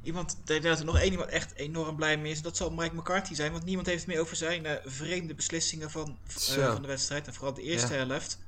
[0.03, 2.43] Iemand, ik denk dat er nog één iemand echt enorm blij mee is.
[2.43, 3.53] Dat zal Mike McCarthy zijn.
[3.53, 7.27] Want niemand heeft het meer over zijn eh, vreemde beslissingen van, eh, van de wedstrijd.
[7.27, 8.07] En vooral de eerste Ja.
[8.07, 8.39] helft.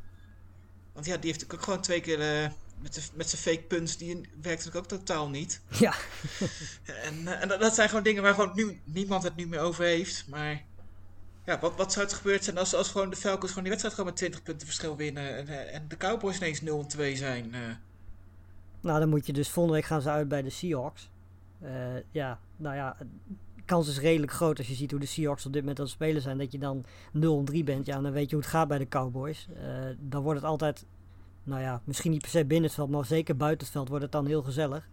[0.92, 2.50] Want ja, die heeft ook gewoon twee keer eh,
[2.82, 3.96] met, met zijn fake punts.
[3.96, 5.60] Die werkt natuurlijk ook totaal niet.
[5.78, 5.94] Ja,
[6.84, 9.60] En, eh, en dat, dat zijn gewoon dingen waar gewoon nu, niemand het nu meer
[9.60, 10.24] over heeft.
[10.28, 10.64] Maar
[11.46, 13.94] ja, wat, wat zou het gebeurd zijn als, als gewoon de Falcons gewoon die wedstrijd
[13.94, 15.36] gewoon met 20 punten verschil winnen.
[15.36, 17.54] En, eh, en de Cowboys ineens 0-2 zijn.
[17.54, 17.60] eh.
[18.80, 21.10] nou dan moet je dus volgende week gaan ze uit bij de Seahawks.
[22.10, 22.96] Ja, nou ja,
[23.56, 25.84] de kans is redelijk groot als je ziet hoe de Seahawks op dit moment aan
[25.84, 26.38] het spelen zijn.
[26.38, 27.86] Dat je dan 0-3 bent.
[27.86, 29.48] Ja, dan weet je hoe het gaat bij de Cowboys.
[29.98, 30.84] Dan wordt het altijd,
[31.46, 34.02] nou ja, misschien niet per se binnen het veld, maar zeker buiten het veld wordt
[34.02, 34.88] het dan heel gezellig.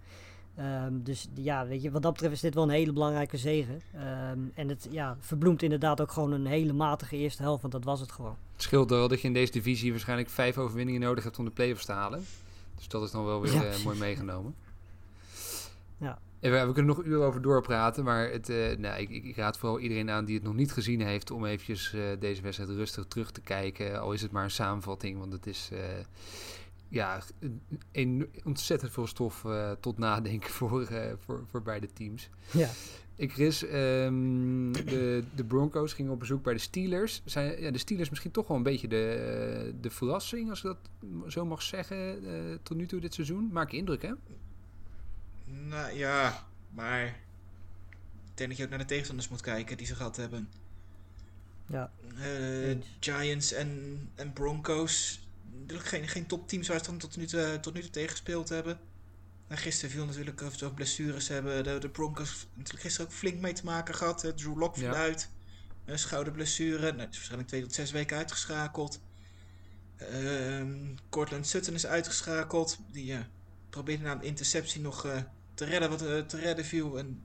[0.56, 3.82] Ehm, dus ja, weet je, wat dat betreft is dit wel een hele belangrijke zegen.
[3.94, 7.84] Ehm, en het ja, verbloemt inderdaad ook gewoon een hele matige eerste helft, want dat
[7.84, 8.38] was het gewoon.
[8.54, 11.52] Het scheelt wel dat je in deze divisie waarschijnlijk vijf overwinningen nodig hebt om de
[11.52, 12.26] playoffs te halen.
[12.76, 14.56] Dus dat is dan wel weer Ja, eh, mooi meegenomen.
[15.98, 16.20] Ja.
[16.52, 19.80] We, we kunnen nog uren over doorpraten, maar het, eh, nou, ik, ik, raad vooral
[19.80, 23.32] iedereen aan die het nog niet gezien heeft om eventjes eh, deze wedstrijd rustig terug
[23.32, 24.02] te kijken.
[24.02, 25.80] Al is het maar een samenvatting, want het is eh,
[26.88, 27.22] ja,
[27.92, 29.46] een, ontzettend veel stof
[29.80, 30.88] tot nadenken voor,
[31.20, 32.30] voor, voor beide teams.
[32.52, 32.70] Ja.
[33.16, 37.22] Ik Chris, ehm, de, de Broncos gingen op bezoek bij de Steelers.
[37.26, 40.90] Zijn ja, de Steelers misschien toch wel een beetje de, de verrassing, als ik dat
[41.32, 42.20] zo mag zeggen,
[42.64, 43.50] tot nu toe dit seizoen?
[43.52, 44.12] Maak je indruk, hè?
[45.54, 47.14] Nou ja, maar ik
[48.34, 50.50] denk dat je ook naar de tegenstanders moet kijken die ze gehad hebben.
[51.68, 51.92] Ja.
[52.18, 52.78] Eh.
[53.00, 55.22] Giants en, en Broncos.
[55.60, 58.50] Natuurlijk geen, geen topteams waar ze dan tot nu toe, tot nu toe tegen gespeeld
[58.50, 58.80] hebben.
[59.48, 61.64] En gisteren viel natuurlijk of ze ook blessures hebben.
[61.64, 64.22] De, de Broncos natuurlijk gisteren ook flink mee te maken gehad.
[64.22, 64.34] hè.
[64.34, 64.94] Drew Lock viel Ja.
[64.94, 65.30] uit.
[65.86, 66.92] Een schouderblessure.
[66.92, 69.00] Nou, is waarschijnlijk twee tot zes weken uitgeschakeld.
[69.98, 72.78] Ehm Cortland Sutton is uitgeschakeld.
[72.92, 73.20] Die eh,
[73.70, 75.22] probeerde na een interceptie nog eh,
[75.54, 77.00] te redden wat eh, te redden viel.
[77.00, 77.24] En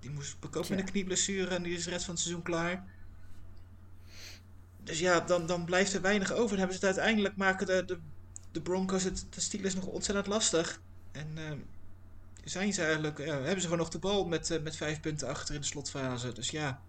[0.00, 2.84] die moest ook met een knieblessure en die is de rest van het seizoen klaar.
[4.82, 6.48] Dus ja, dan, dan blijft er weinig over.
[6.48, 7.98] Dan hebben ze het uiteindelijk maken de, de,
[8.52, 10.80] de Broncos het de Steelers nog ontzettend lastig.
[11.12, 11.58] En ehm,
[12.44, 15.28] zijn ze eigenlijk, ja, hebben ze gewoon nog de bal met, eh, met vijf punten
[15.28, 16.32] achter in de slotfase.
[16.32, 16.80] Dus ja,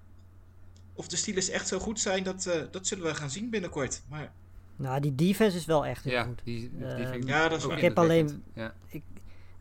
[0.93, 4.01] of de Steelers echt zo goed zijn, dat, eh, dat zullen we gaan zien binnenkort.
[4.10, 4.31] Maar
[4.75, 6.41] Nou, die defense is wel echt heel Ja, goed.
[6.43, 6.71] die,
[7.13, 7.65] ik Ja, dat is.
[7.65, 8.43] Ik heb alleen-.
[8.53, 8.73] Ja.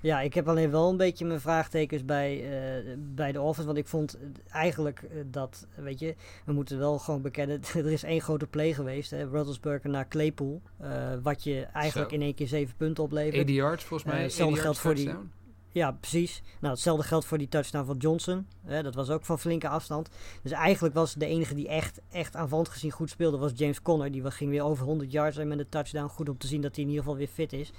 [0.00, 3.66] Ja, ik heb alleen wel een beetje mijn vraagtekens bij, eh, bij de offense.
[3.66, 4.18] Want ik vond
[4.50, 7.60] eigenlijk eh, dat, weet je, we moeten wel gewoon bekennen.
[7.74, 9.10] er is één grote play geweest.
[9.10, 10.62] Hè, Roethlisberger naar Claypool.
[10.78, 12.16] eh, wat je eigenlijk Zo.
[12.16, 13.34] in één keer zeven punten oplevert.
[13.34, 14.22] 80 yards volgens mij.
[14.22, 15.38] 80 hetzelfde geldt voor die-.
[15.72, 16.42] Ja, precies.
[16.60, 18.46] Nou, hetzelfde geldt voor die touchdown van Johnson.
[18.82, 20.08] Dat was ook van flinke afstand.
[20.42, 24.12] Dus eigenlijk was de enige die echt, echt aanvallend gezien goed speelde, was James Conner.
[24.12, 26.08] Die ging weer over 100 yards en met een touchdown.
[26.08, 27.72] Goed om te zien dat hij in ieder geval weer fit is.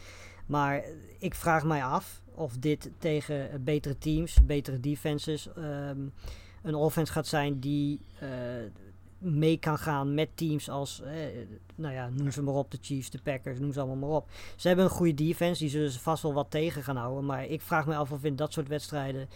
[0.51, 0.83] Maar
[1.19, 5.99] ik vraag mij af of dit tegen eh, betere teams, betere defenses, ehm,
[6.61, 8.29] een offense gaat zijn die eh,
[9.17, 11.13] mee kan gaan met teams als, eh,
[11.75, 14.29] nou ja, noem ze maar op, de Chiefs, de Packers, noem ze allemaal maar op.
[14.55, 17.25] Ze hebben een goede defense, die zullen ze vast wel wat tegen gaan houden.
[17.25, 19.29] Maar ik vraag me af of in dat soort wedstrijden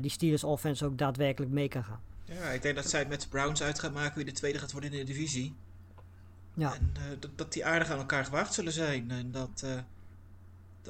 [0.00, 2.00] die Steelers offense ook daadwerkelijk mee kan gaan.
[2.24, 4.58] ja, ik denk dat zij het met de Browns uit gaan maken wie de tweede
[4.58, 5.54] gaat worden in de divisie.
[6.54, 6.74] Ja.
[6.74, 9.10] En dat, dat die aardig aan elkaar gewaagd zullen zijn.
[9.10, 9.84] En dat, dat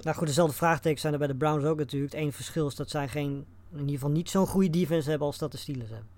[0.02, 2.12] Nou goed, dezelfde vraagtekens zijn er bij de Browns ook natuurlijk.
[2.12, 5.26] Het enige verschil is dat zij geen, in ieder geval niet zo'n goede defense hebben
[5.26, 6.08] als dat de Steelers hebben.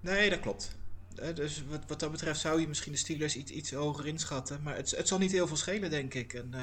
[0.00, 0.76] Nee, dat klopt.
[1.14, 4.60] Eh, dus wat, wat dat betreft zou je misschien de Steelers iets, iets hoger inschatten.
[4.62, 6.32] Maar het, het zal niet heel veel schelen, denk ik.
[6.32, 6.62] En eh,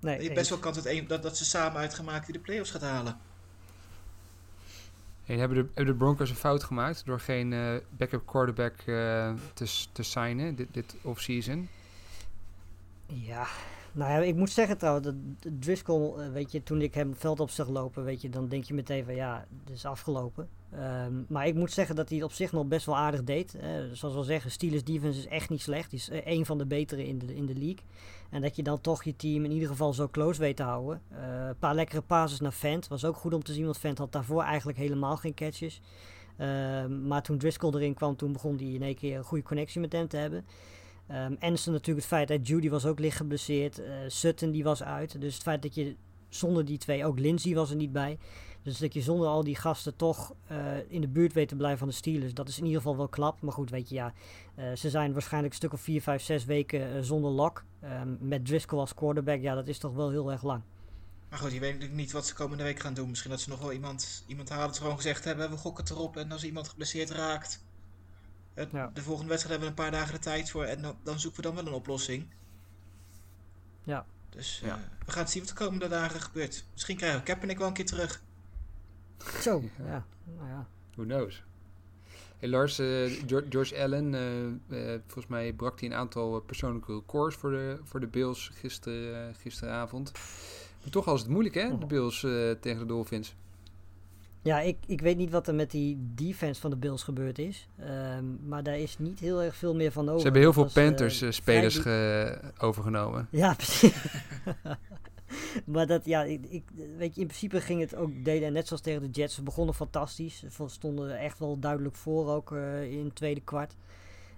[0.00, 0.38] Nee, je hebt eens.
[0.38, 2.70] best wel kans dat, een, dat, dat ze samen uit gaan maken wie de playoffs
[2.70, 3.18] gaat halen.
[5.24, 9.32] Hey, hebben, de, hebben de Broncos een fout gemaakt door geen eh, backup quarterback eh,
[9.54, 11.68] te, te signen dit, dit offseason?
[13.06, 13.46] Ja,
[13.96, 15.14] nou ja, ik moet zeggen trouwens, dat
[15.60, 18.48] Driscoll, eh, weet je, toen ik hem het veld op zag lopen, weet je, dan
[18.48, 20.48] denk je meteen van ja, het is afgelopen.
[20.70, 23.54] Ehm, maar ik moet zeggen dat hij het op zich nog best wel aardig deed.
[23.54, 25.90] Eh, zoals we zeggen, Steelers defense is echt niet slecht.
[25.90, 27.84] Die is eh, een van de betere in de, in de league.
[28.30, 31.02] En dat je dan toch je team in ieder geval zo close weet te houden.
[31.10, 33.98] Eh, een paar lekkere passes naar Fent, was ook goed om te zien, want Fent
[33.98, 35.80] had daarvoor eigenlijk helemaal geen catches.
[36.36, 39.80] Ehm, maar toen Driscoll erin kwam, toen begon hij in één keer een goede connectie
[39.80, 40.44] met hem te hebben.
[41.14, 43.78] Anderson natuurlijk het feit dat Judy was ook licht geblesseerd.
[43.78, 45.20] eh, Sutton die was uit.
[45.20, 45.96] Dus het feit dat je
[46.28, 48.18] zonder die twee, ook Lindsay was er niet bij.
[48.62, 50.56] Dus dat je zonder al die gasten toch eh,
[50.88, 52.34] in de buurt weet te blijven van de Steelers.
[52.34, 53.40] Dat is in ieder geval wel klap.
[53.40, 54.12] Maar goed, weet je, ja.
[54.54, 57.64] eh, ze zijn waarschijnlijk een stuk of 4, 5, 6 weken zonder lock.
[57.80, 60.62] Ehm, met Driscoll als quarterback, ja, dat is toch wel heel erg lang.
[61.28, 63.08] Maar goed, je weet natuurlijk niet wat ze komende week gaan doen.
[63.08, 66.16] Misschien dat ze nog wel iemand, iemand halen ze gewoon gezegd hebben, we gokken erop.
[66.16, 67.64] En als iemand geblesseerd raakt,
[68.56, 68.90] het- Ja.
[68.94, 70.64] de volgende wedstrijd hebben we een paar dagen de tijd voor.
[70.64, 72.26] En dan, dan zoeken we dan wel een oplossing.
[73.84, 74.06] Ja.
[74.30, 74.74] Dus Ja.
[74.74, 76.64] eh, we gaan zien wat de komende dagen gebeurt.
[76.72, 78.22] Misschien krijgen we Kaepernick wel een keer terug.
[79.40, 80.04] Zo, Ja.
[80.36, 80.66] Nou ja.
[80.94, 81.42] Who knows?
[82.38, 83.12] Hey Lars, eh,
[83.48, 84.14] George, Allen,
[84.68, 89.34] eh, volgens mij brak hij een aantal persoonlijke records voor de, voor de Bills gister,
[89.34, 90.12] gisteravond.
[90.82, 93.34] Maar toch was het moeilijk hè, de Bills eh, tegen de Dolphins.
[94.46, 97.68] Ja, ik, ik weet niet wat er met die defense van de Bills gebeurd is.
[97.78, 100.18] Ehm, maar daar is niet heel erg veel meer van over.
[100.18, 103.28] Ze hebben heel veel Dat was, eh, Panthers-spelers vrij overgenomen.
[103.42, 103.94] Ja, precies.
[105.64, 106.62] maar dat, ja, ik, ik,
[106.98, 109.34] weet je, in principe ging het ook, deden net zoals tegen de Jets.
[109.34, 110.44] Ze begonnen fantastisch.
[110.50, 113.74] Ze stonden echt wel duidelijk voor ook eh, in het tweede kwart.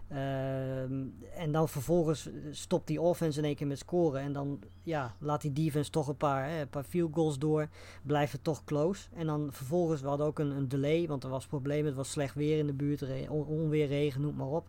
[0.09, 4.21] Ehm, en dan vervolgens stopt die offense in één keer met scoren.
[4.21, 7.69] En dan ja, laat die defense toch een paar, hè, een paar field goals door.
[8.03, 9.09] Blijft het toch close.
[9.15, 11.07] En dan vervolgens, we hadden ook een, een delay.
[11.07, 11.87] Want er was problemen.
[11.87, 13.29] Het was slecht weer in de buurt.
[13.29, 14.69] onweer, regen, noem maar op.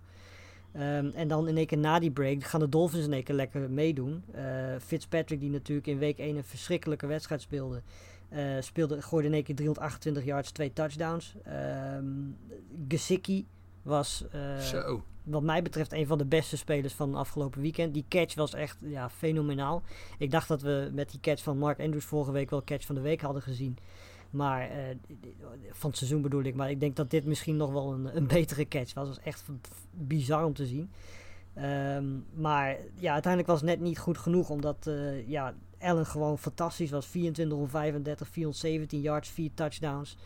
[0.71, 3.36] Ehm, en dan in één keer na die break gaan de Dolphins in één keer
[3.36, 4.23] lekker meedoen.
[4.32, 4.43] Eh,
[4.80, 7.82] Fitzpatrick, die natuurlijk in week 1 een verschrikkelijke wedstrijd speelde,
[8.30, 11.36] eh, speelde gooide in één keer 328 yards, twee touchdowns.
[11.43, 12.06] Ehm
[12.88, 13.45] Gesicki
[13.82, 15.04] was, eh, Zo.
[15.29, 17.93] Wat mij betreft, een van de beste spelers van afgelopen weekend.
[17.93, 19.81] Die catch was echt ja, fenomenaal.
[20.17, 22.95] Ik dacht dat we met die catch van Mark Andrews vorige week wel catch van
[22.95, 23.77] de week hadden gezien.
[24.29, 24.95] Maar eh,
[25.71, 26.55] van het seizoen bedoel ik.
[26.55, 29.07] Maar ik denk dat dit misschien nog wel een, een betere catch was.
[29.07, 29.45] Het was echt
[29.91, 30.91] bizar om te zien.
[31.53, 34.49] Ehm, maar ja, uiteindelijk was het net niet goed genoeg.
[34.49, 37.05] Omdat eh, ja, Allen gewoon fantastisch was.
[37.05, 40.17] 24 om 35, 417 yards, 4 touchdowns.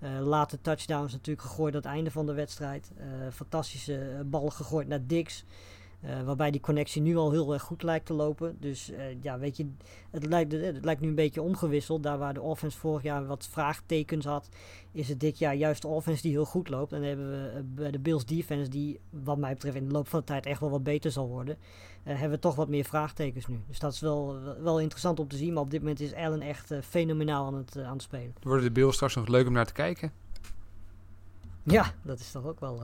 [0.00, 2.90] Eh late touchdowns natuurlijk gegooid aan het einde van de wedstrijd.
[2.96, 5.44] Eh, fantastische eh, bal gegooid naar Dix.
[6.00, 8.56] Eh, waarbij die connectie nu al heel erg goed lijkt te lopen.
[8.60, 9.66] Dus eh, ja, weet je,
[10.10, 12.02] het lijkt, het lijkt nu een beetje omgewisseld.
[12.02, 14.48] Daar waar de offense vorig jaar wat vraagtekens had,
[14.92, 16.92] is het dit jaar juist de offense die heel goed loopt.
[16.92, 19.92] En dan hebben we eh, bij de Bills defense, die wat mij betreft in de
[19.92, 21.56] loop van de tijd echt wel wat beter zal worden,
[22.02, 23.60] eh, hebben we toch wat meer vraagtekens nu.
[23.66, 25.52] Dus dat is wel, wel interessant om te zien.
[25.52, 28.34] Maar op dit moment is Allen echt eh, fenomenaal aan het, eh, aan het spelen.
[28.42, 30.12] Worden de Bills straks nog leuk om naar te kijken?
[31.62, 32.82] Ja, dat is toch ook wel.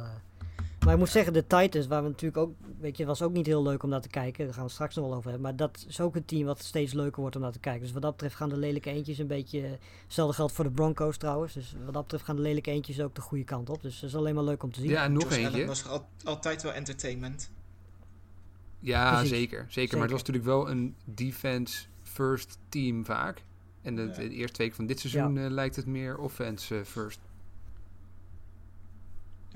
[0.86, 2.54] Maar ik moet zeggen, de Titans, waar we natuurlijk ook.
[2.80, 4.44] Weet je, was ook niet heel leuk om naar te kijken.
[4.44, 5.48] Daar gaan we het straks nog wel over hebben.
[5.48, 7.82] Maar dat is ook een team wat steeds leuker wordt om naar te kijken.
[7.82, 9.78] Dus wat dat betreft gaan de lelijke eentjes een beetje.
[10.04, 11.52] Hetzelfde geldt voor de Broncos trouwens.
[11.54, 13.82] Dus wat dat betreft gaan de lelijke eentjes ook de goede kant op.
[13.82, 14.88] Dus dat is alleen maar leuk om te zien.
[14.90, 15.66] Ja, en nog Josh eentje.
[15.66, 17.50] was al- altijd wel entertainment.
[18.78, 19.92] Ja, zeker, zeker.
[19.98, 23.42] Maar het was natuurlijk wel een defense first team vaak.
[23.82, 24.08] En de, Ja.
[24.12, 27.18] de eerste week van dit seizoen eh, lijkt het meer offense eh, first.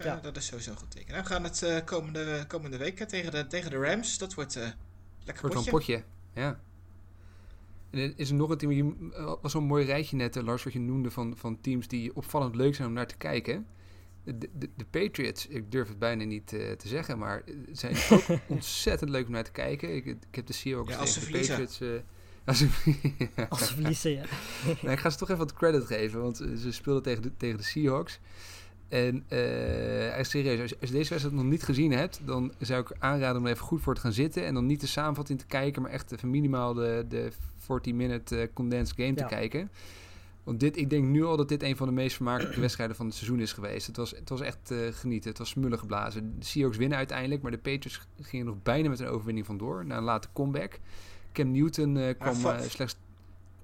[0.04, 0.20] Ja, Ja.
[0.20, 1.10] dat is sowieso een goed teken.
[1.12, 4.18] Nou, we gaan het eh, komende, komende week eh, tegen de, tegen de Rams.
[4.18, 4.68] Dat wordt eh
[5.24, 5.92] lekker Wordt potje.
[5.92, 6.04] een potje,
[6.42, 6.60] ja.
[7.90, 10.72] En er is er nog een team, je was zo'n mooi rijtje net, Lars, wat
[10.72, 13.66] je noemde van, van teams die opvallend leuk zijn om naar te kijken.
[14.24, 18.38] De, de, de Patriots, ik durf het bijna niet eh, te zeggen, maar zijn ook
[18.46, 19.94] ontzettend leuk om naar te kijken.
[19.94, 21.56] Ik, ik heb de Seahawks Ja, als ze de verliezen.
[21.66, 22.04] Patriots...
[22.44, 22.68] als ze,
[23.48, 24.24] Als ze verliezen, ja.
[24.82, 27.56] Nee, ik ga ze toch even wat credit geven, want ze speelden tegen de, tegen
[27.56, 28.20] de Seahawks.
[28.90, 32.53] En eh, echt serieus, als je, als je deze wedstrijd nog niet gezien hebt, dan
[32.59, 34.46] zou ik aanraden om er even goed voor te gaan zitten.
[34.46, 38.96] En dan niet de samenvatting te kijken, maar echt even minimaal de, de 40-minute condensed
[38.96, 39.70] game te kijken.
[40.44, 43.07] Want dit, ik denk nu al dat dit een van de meest vermakelijke wedstrijden van
[43.07, 43.87] het seizoen is geweest.
[43.87, 45.31] Het was, het was echt eh, genieten.
[45.31, 46.35] Het was smullen geblazen.
[46.38, 49.87] De Seahawks winnen uiteindelijk, maar de Patriots gingen nog bijna met een overwinning vandoor.
[49.87, 50.79] Na een late comeback.
[51.33, 52.96] Cam Newton eh, kwam eh, slechts...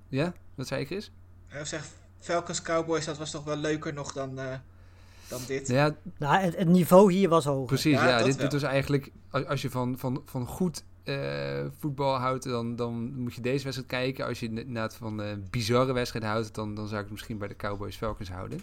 [0.08, 0.32] Ja?
[0.54, 1.10] Wat zei je, Chris?
[1.48, 4.54] Eh, zeg, Falcons Cowboys, dat was toch wel leuker nog dan, eh,
[5.28, 5.68] dan dit.
[5.68, 7.66] Ja, Nou, het, het niveau hier was hoger.
[7.66, 7.92] precies.
[7.92, 9.10] Ja, dit, dit was eigenlijk...
[9.30, 13.64] Als, als je van, van, van goed eh, voetbal houdt, dan, dan moet je deze
[13.64, 14.26] wedstrijd kijken.
[14.26, 17.48] Als je inderdaad van eh, bizarre wedstrijden houdt, dan, dan zou ik het misschien bij
[17.48, 18.60] de Cowboys Falcons houden.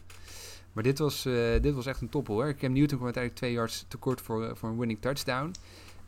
[0.74, 2.56] Maar dit was, eh, dit was echt een topper hoor.
[2.56, 5.52] Cam Newton kwam uiteindelijk twee yards tekort voor, voor een winning touchdown.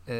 [0.04, 0.16] Eh,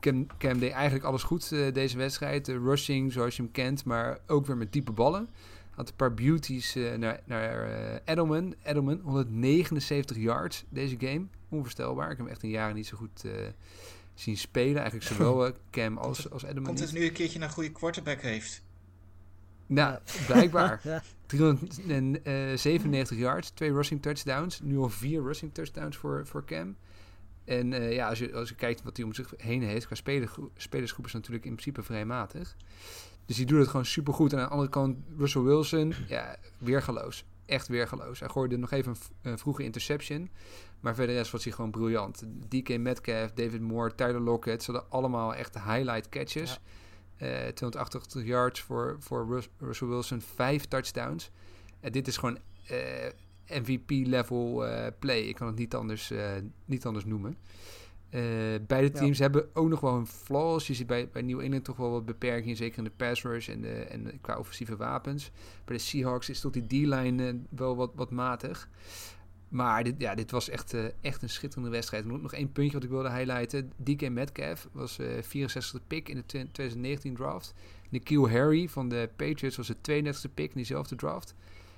[0.00, 2.44] Cam, Cam deed eigenlijk alles goed eh, deze wedstrijd.
[2.44, 5.28] De rushing zoals je hem kent, maar ook weer met diepe ballen.
[5.74, 8.54] Had een paar beauties eh, naar, naar eh, Edelman.
[8.62, 11.26] Edelman, 179 yards deze game.
[11.48, 12.10] Onvoorstelbaar.
[12.10, 13.32] Ik heb hem echt in jaren niet zo goed eh,
[14.14, 14.82] zien spelen.
[14.82, 18.20] Eigenlijk zowel Cam als, als Edelman Komt het nu een keertje naar een goede quarterback
[18.20, 18.62] heeft?
[19.66, 20.80] Nou, blijkbaar.
[20.84, 21.02] Ja.
[21.26, 24.60] 397 yards, twee rushing touchdowns.
[24.60, 26.76] Nu al vier rushing touchdowns voor, voor Cam.
[27.44, 29.96] En eh, ja, als je, als je kijkt wat hij om zich heen heeft, qua
[30.56, 32.56] spelersgroep is natuurlijk in principe vrij matig.
[33.26, 34.32] Dus die doet het gewoon supergoed.
[34.32, 37.24] En aan de andere kant, Russell Wilson, ja, weergaloos.
[37.46, 38.20] Echt weergaloos.
[38.20, 40.30] Hij gooide nog even een vroege interception.
[40.80, 42.22] Maar verder rest was hij gewoon briljant.
[42.48, 44.62] DK Metcalf, David Moore, Tyler Lockett.
[44.62, 46.60] Ze hadden allemaal echt highlight catches.
[47.16, 50.20] Eh 288 yards voor, voor Rus- Russell Wilson.
[50.20, 51.30] Vijf touchdowns.
[51.80, 52.78] En dit is gewoon eh,
[53.62, 55.20] MVP-level eh, play.
[55.20, 56.26] Ik kan het niet anders, eh,
[56.64, 57.36] niet anders noemen.
[58.14, 58.20] Eh,
[58.66, 58.98] beide Ja.
[59.00, 60.66] teams hebben ook nog wel hun flaws.
[60.66, 63.48] Je ziet bij, bij New England toch wel wat beperkingen, zeker in de pass rush
[63.48, 65.30] en, de, en de- qua offensieve wapens.
[65.64, 68.68] Bij de Seahawks is tot die D-line eh, wel wat, wat matig.
[69.48, 72.04] Maar dit, ja, dit was echt, eh, echt een schitterende wedstrijd.
[72.04, 73.72] Nog, nog één puntje wat ik wilde highlighten.
[73.76, 77.54] DK Metcalf was eh 64e pick in de 2019 draft.
[77.90, 81.34] Nikhil Harry van de Patriots was de 32e pick in diezelfde draft.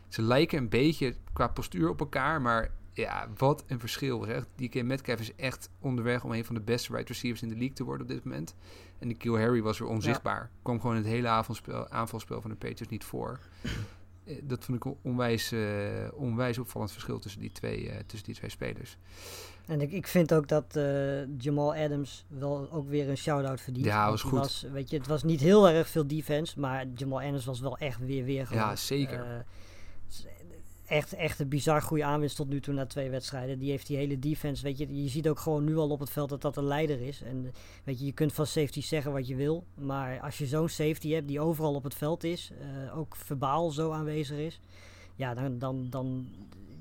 [0.09, 4.23] Ze lijken een beetje qua postuur op elkaar, maar ja, wat een verschil.
[4.25, 4.47] Zeg.
[4.55, 7.75] DK Metcalf is echt onderweg om een van de beste wide receivers in de league
[7.75, 8.55] te worden op dit moment.
[8.99, 10.51] En Nikhil Harry was weer onzichtbaar.
[10.63, 13.39] Kwam gewoon het hele avondspel, aanvalspel van de Patriots niet voor.
[14.25, 15.61] Eh, Dat vond ik een onwijs, eh,
[16.13, 18.97] onwijs opvallend verschil tussen die twee, eh, tussen die twee spelers.
[19.67, 20.79] En ik, ik vind ook dat
[21.39, 23.87] Jamal Adams wel ook weer een shout-out verdient.
[23.87, 24.67] Ja, was die goed.
[24.73, 27.99] weet je, het was niet heel erg veel defense, maar Jamal Adams was wel echt
[27.99, 29.45] weer weer Ja, zeker.
[30.87, 33.59] Echt, echt een bizar goede aanwinst tot nu toe na twee wedstrijden.
[33.59, 36.11] Die heeft die hele defense, weet je, je ziet ook gewoon nu al op het
[36.11, 37.23] veld dat dat een leider is.
[37.23, 37.53] En
[37.85, 41.11] weet je, je kunt van safety zeggen wat je wil, maar als je zo'n safety
[41.11, 44.61] hebt die overal op het veld is, eh, ook verbaal zo aanwezig is,
[45.15, 46.27] ja, dan, dan, dan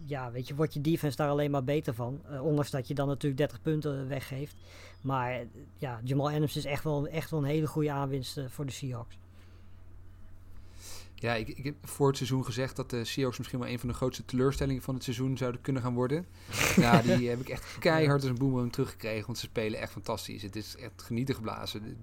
[0.06, 2.22] ja, weet je, wordt je defense daar alleen maar beter van.
[2.30, 4.56] Eh, ondanks dat je dan natuurlijk 30 punten weggeeft.
[5.02, 5.46] Maar
[5.78, 8.72] ja, Jamal Adams is echt wel, echt wel een hele goede aanwinst eh, voor de
[8.72, 9.18] Seahawks.
[11.16, 13.90] Ja, ik, ik heb voor het seizoen gezegd dat de Seahawks misschien wel een van
[13.90, 16.26] de grootste teleurstellingen van het seizoen zouden kunnen gaan worden.
[16.76, 20.42] ja, die heb ik echt keihard als een boemerang teruggekregen, want ze spelen echt fantastisch.
[20.42, 21.84] Het is echt genieten geblazen.
[21.84, 21.96] De-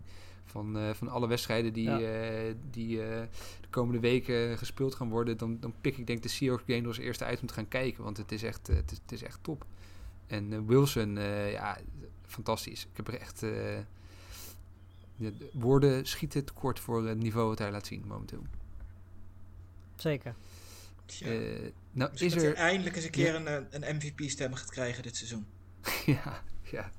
[0.44, 2.00] Van, eh, van alle wedstrijden die, Ja.
[2.00, 3.20] eh, die eh,
[3.60, 6.98] de komende weken gespeeld gaan worden, dan, dan pik ik denk de Seahawks game als
[6.98, 9.22] eerste uit om te gaan kijken, want het is echt, eh, het is, het is
[9.22, 9.64] echt top.
[10.26, 11.78] En eh, Wilson, eh, ja,
[12.26, 12.82] fantastisch.
[12.90, 13.42] Ik heb er echt...
[13.42, 13.50] eh,
[15.16, 18.42] de de woorden schieten tekort voor het niveau wat hij laat zien momenteel.
[20.02, 20.34] Zeker.
[21.06, 21.32] Tja, Eh,
[21.92, 22.54] nou misschien is dat er...
[22.54, 25.46] eindelijk eens een keer een, eh, een MVP-stem gaat krijgen dit seizoen.
[26.06, 26.90] ja, ja.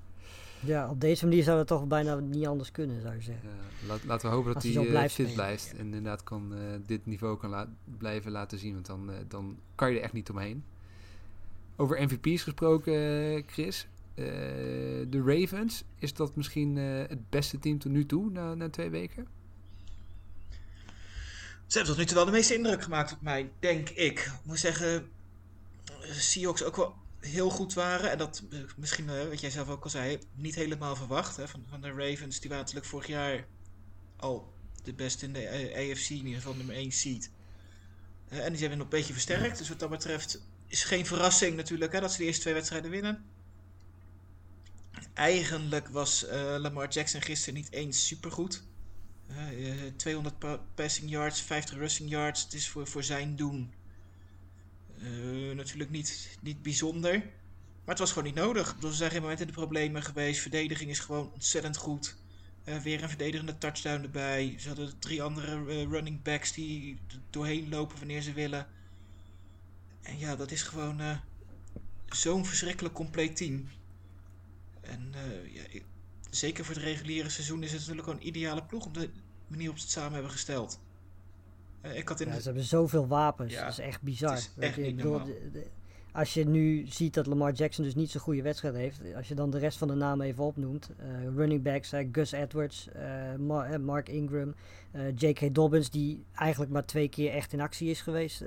[0.60, 3.50] Ja, op deze manier zou het toch bijna niet anders kunnen, zou je zeggen.
[3.50, 5.72] Ja, laat, laten we hopen dat hij eh, blijft fit blijft.
[5.72, 8.74] En inderdaad kan, eh, dit niveau kan la- blijven laten zien.
[8.74, 10.64] Want dan, dan kan je er echt niet omheen.
[11.76, 13.88] Over MVP's gesproken, eh, Chris.
[14.16, 14.26] Eh,
[15.10, 18.90] de Ravens, is dat misschien eh, het beste team tot nu toe na, na twee
[18.90, 19.28] weken?
[21.74, 23.98] Ze hebben tot nu toe wel de meeste indruk gemaakt op mij, denk ik.
[23.98, 25.10] Ik moet zeggen,
[25.86, 28.12] eh, Seahawks ook wel heel goed waren.
[28.12, 31.36] En dat eh, misschien, eh, wat jij zelf ook al zei, niet helemaal verwacht.
[31.36, 33.48] Hè, van, van de Ravens, die waren natuurlijk vorig jaar
[34.18, 37.32] al de beste in de AFC, in ieder geval nummer 1 seed.
[38.28, 39.58] En die hebben nog een beetje versterkt.
[39.58, 42.92] Dus wat dat betreft is geen verrassing natuurlijk hè, dat ze de eerste twee wedstrijden
[42.92, 43.26] winnen.
[45.14, 46.26] Eigenlijk was
[46.58, 48.64] Lamar Jackson gisteren niet eens supergoed.
[49.28, 52.44] Eh, eh, 200 pa- passing yards, 50 rushing yards.
[52.44, 53.74] Het is voor, voor zijn doen
[55.02, 57.14] eh, natuurlijk niet, niet bijzonder.
[57.86, 58.76] Maar het was gewoon niet nodig.
[58.82, 60.42] Ze zijn geen moment in de problemen geweest.
[60.42, 62.16] Verdediging is gewoon ontzettend goed.
[62.64, 64.56] Eh, weer een verdedigende touchdown erbij.
[64.60, 66.98] Ze hadden drie andere eh, running backs die
[67.30, 68.68] doorheen lopen wanneer ze willen.
[70.02, 71.18] En ja, dat is gewoon eh,
[72.10, 73.68] zo'n verschrikkelijk compleet team.
[74.82, 75.84] En eh, ja, ik-
[76.36, 79.10] zeker voor het reguliere seizoen is het natuurlijk een ideale ploeg op de
[79.48, 80.80] manier op ze het samen hebben gesteld.
[81.82, 83.54] Eh, ik had in Ja, de- ze hebben zoveel wapens.
[83.54, 84.34] Ja, dat is echt bizar.
[84.38, 85.68] is echt je, bedoel, de- de-
[86.12, 89.00] als je nu ziet dat Lamar Jackson dus niet zo'n goede wedstrijd heeft.
[89.16, 90.90] Als je dan de rest van de namen even opnoemt.
[90.98, 94.54] eh, running backs, eh, Gus Edwards, eh, Ma- Mark Ingram,
[95.16, 95.54] J.K.
[95.56, 95.90] Dobbins.
[95.90, 98.44] Die eigenlijk maar twee keer echt in actie is geweest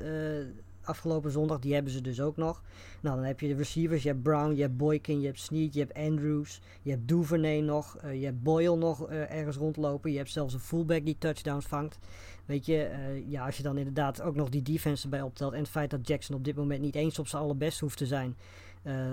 [0.87, 1.59] afgelopen zondag.
[1.59, 2.63] Die hebben ze dus ook nog.
[3.01, 4.03] Nou, dan heb je de receivers.
[4.03, 6.61] Je hebt Brown, je hebt Boykin, je hebt Snead, je hebt Andrews.
[6.83, 7.97] Je hebt Duvernay nog.
[7.97, 10.11] eh, je hebt Boyle nog eh, ergens rondlopen.
[10.11, 11.99] Je hebt zelfs een fullback die touchdowns vangt.
[12.45, 15.53] Weet je, eh, ja, als je dan inderdaad ook nog die defense erbij optelt.
[15.53, 18.07] En het feit dat Jackson op dit moment niet eens op zijn allerbest hoeft te
[18.07, 18.37] zijn.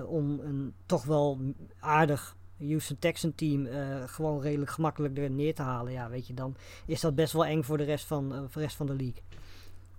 [0.08, 1.40] om een toch wel
[1.80, 3.68] aardig Houston Texan team
[4.06, 5.92] gewoon redelijk gemakkelijk er neer te halen.
[5.92, 6.56] Ja, weet je, dan
[6.86, 9.22] is dat best wel eng voor de rest van, voor de, rest van de league.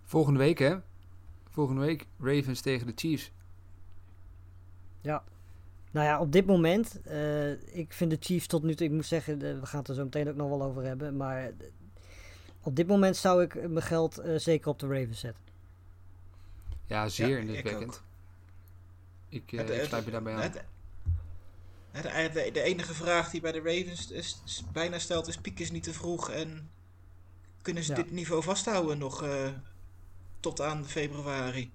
[0.03, 0.77] Volgende week, hè?
[1.55, 3.31] Volgende week Ravens tegen de Chiefs.
[5.03, 9.07] Nou ja, op dit moment, eh, ik vind de Chiefs tot nu toe, ik moet
[9.07, 11.17] zeggen, eh, we gaan het er zo meteen ook nog wel over hebben.
[11.17, 11.53] Maar eh,
[12.63, 15.43] op dit moment zou ik mijn geld eh, zeker op de Ravens zetten.
[16.87, 18.03] Ja, zeer Ja, indrukwekkend.
[19.29, 20.41] ik Ik, eh, Het- ik het- sluit me daarbij aan.
[20.41, 20.65] het-
[21.93, 25.61] het- de, de enige vraag die bij de Ravens is, is bijna stelt is: piek
[25.61, 26.71] is niet te vroeg en
[27.63, 28.03] kunnen ze Ja.
[28.03, 29.49] dit niveau vasthouden nog eh,
[30.45, 31.71] tot aan februari?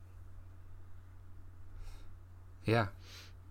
[2.62, 2.91] Ja.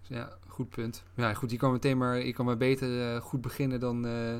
[0.02, 1.02] ja, goed punt.
[1.14, 4.36] Ja, goed, je kan meteen maar, je kan maar beter eh, goed beginnen dan, eh,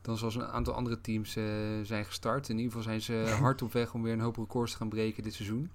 [0.00, 1.44] dan zoals een aantal andere teams eh,
[1.82, 2.48] zijn gestart.
[2.48, 4.88] In ieder geval zijn ze hard op weg om weer een hoop records te gaan
[4.88, 5.70] breken dit seizoen.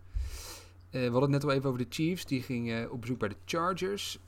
[0.89, 2.25] We hadden het net al even over de Chiefs.
[2.25, 4.19] Die gingen op bezoek bij de Chargers.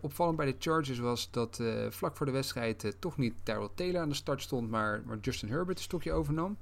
[0.00, 4.08] Opvallend bij de Chargers was dat vlak voor de wedstrijd toch niet Tyrell Taylor aan
[4.08, 6.56] de start stond, maar, maar Justin Herbert een stokje overnam.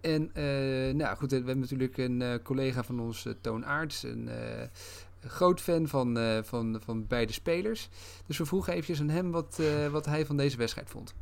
[0.00, 4.02] En eh, nou goed, we hebben natuurlijk een eh, collega van ons, eh, Toon Aarts,
[4.02, 4.28] een
[5.20, 7.88] groot fan van, van, van beide spelers.
[8.26, 11.14] Dus we vroegen eventjes aan hem wat, wat hij van deze wedstrijd vond.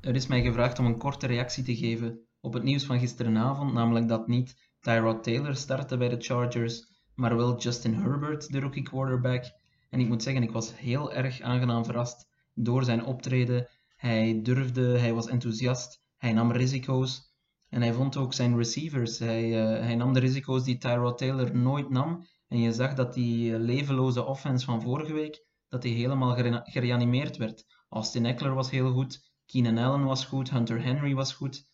[0.00, 3.72] Er is mij gevraagd om een korte reactie te geven op het nieuws van gisterenavond,
[3.72, 8.82] namelijk dat niet Tyrod Taylor startte bij de Chargers, maar wel Justin Herbert, de rookie
[8.82, 9.44] quarterback.
[9.90, 13.68] En ik moet zeggen, ik was heel erg aangenaam verrast door zijn optreden.
[13.96, 17.33] Hij durfde, hij was enthousiast, hij nam risico's
[17.74, 19.18] en hij vond ook zijn receivers.
[19.18, 22.26] Hij, eh, hij nam de risico's die Tyrod Taylor nooit nam.
[22.48, 27.36] En je zag dat die levenloze offense van vorige week, dat die helemaal gere- gereanimeerd
[27.36, 27.64] werd.
[27.88, 31.68] Austin Eckler was heel goed, Keenan Allen was goed, Hunter Henry was goed.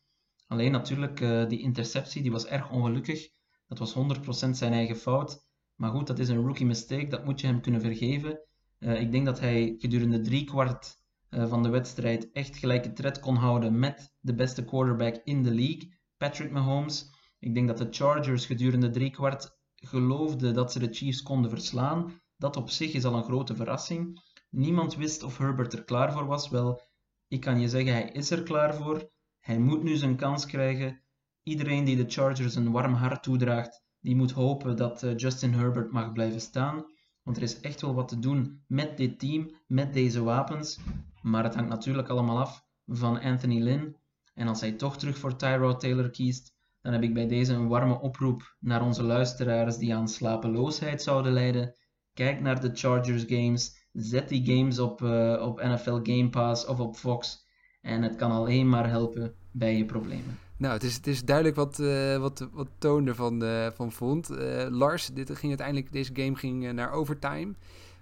[0.47, 3.29] Alleen natuurlijk, eh, die interceptie die was erg ongelukkig.
[3.67, 5.45] Dat was 100% zijn eigen fout.
[5.75, 8.41] Maar goed, dat is een rookie mistake, dat moet je hem kunnen vergeven.
[8.79, 10.97] Eh, ik denk dat hij gedurende drie kwart
[11.31, 15.99] van de wedstrijd echt gelijke tred kon houden met de beste quarterback in de league,
[16.17, 17.11] Patrick Mahomes.
[17.39, 22.21] Ik denk dat de Chargers gedurende drie kwart geloofden dat ze de Chiefs konden verslaan.
[22.37, 24.21] Dat op zich is al een grote verrassing.
[24.51, 26.49] Niemand wist of Herbert er klaar voor was.
[26.49, 26.81] Wel,
[27.29, 29.11] ik kan je zeggen, hij is er klaar voor.
[29.41, 31.03] Hij moet nu zijn kans krijgen.
[31.43, 35.93] Iedereen die de Chargers een warm hart toedraagt, die moet hopen dat eh, Justin Herbert
[35.93, 36.85] mag blijven staan.
[37.23, 40.79] Want er is echt wel wat te doen met dit team, met deze wapens.
[41.23, 43.97] Maar het hangt natuurlijk allemaal af van Anthony Lynn.
[44.35, 47.69] En als hij toch terug voor Tyrod Taylor kiest, dan heb ik bij deze een
[47.69, 51.75] warme oproep naar onze luisteraars die aan slapeloosheid zouden lijden.
[52.15, 56.81] Kijk naar de Chargers games, Zet die games op, uh, op NFL Game Pass of
[56.81, 57.47] op Fox.
[57.81, 60.50] En het kan alleen maar helpen bij je problemen.
[60.61, 64.31] Nou, het is, het is duidelijk wat, uh, wat, wat Toon ervan uh, van vond.
[64.31, 67.55] Uh, Lars, dit ging uiteindelijk, deze game ging naar overtime.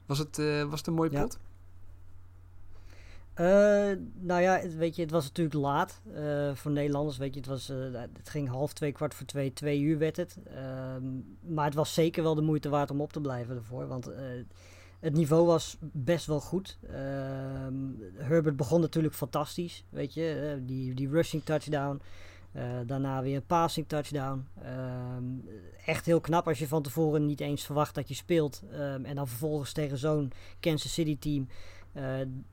[0.06, 0.36] Was het,
[0.68, 1.38] was het een mooi pot?
[3.36, 3.96] Ja.
[4.20, 6.00] nou ja, weet je, het was natuurlijk laat
[6.54, 7.16] voor Nederlanders.
[7.16, 10.36] Weet je, het, was, het ging half twee, kwart voor twee, twee uur werd het.
[10.44, 11.04] Ehm,
[11.54, 13.86] maar het was zeker wel de moeite waard om op te blijven ervoor.
[13.86, 14.10] Want
[15.00, 16.78] het niveau was best wel goed.
[16.86, 17.74] Ehm,
[18.14, 19.84] Herbert begon natuurlijk fantastisch.
[19.88, 22.00] Weet je, die, die rushing touchdown.
[22.58, 24.46] Uh, daarna weer een passing touchdown.
[24.62, 25.24] Ehm,
[25.86, 28.62] echt heel knap als je van tevoren niet eens verwacht dat je speelt.
[28.72, 31.48] Um, en dan vervolgens tegen zo'n Kansas City team.
[31.92, 32.04] Uh,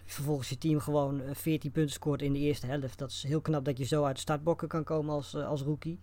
[0.05, 2.97] vervolgens je team gewoon 14 punten scoort in de eerste helft.
[2.97, 5.99] Dat is heel knap dat je zo uit de startbokken kan komen als, als rookie.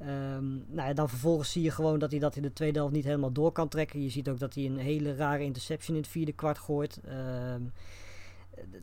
[0.00, 2.94] Um, nou ja, dan vervolgens zie je gewoon dat hij dat in de tweede helft
[2.94, 4.02] niet helemaal door kan trekken.
[4.02, 7.00] Je ziet ook dat hij een hele rare interception in het vierde kwart gooit.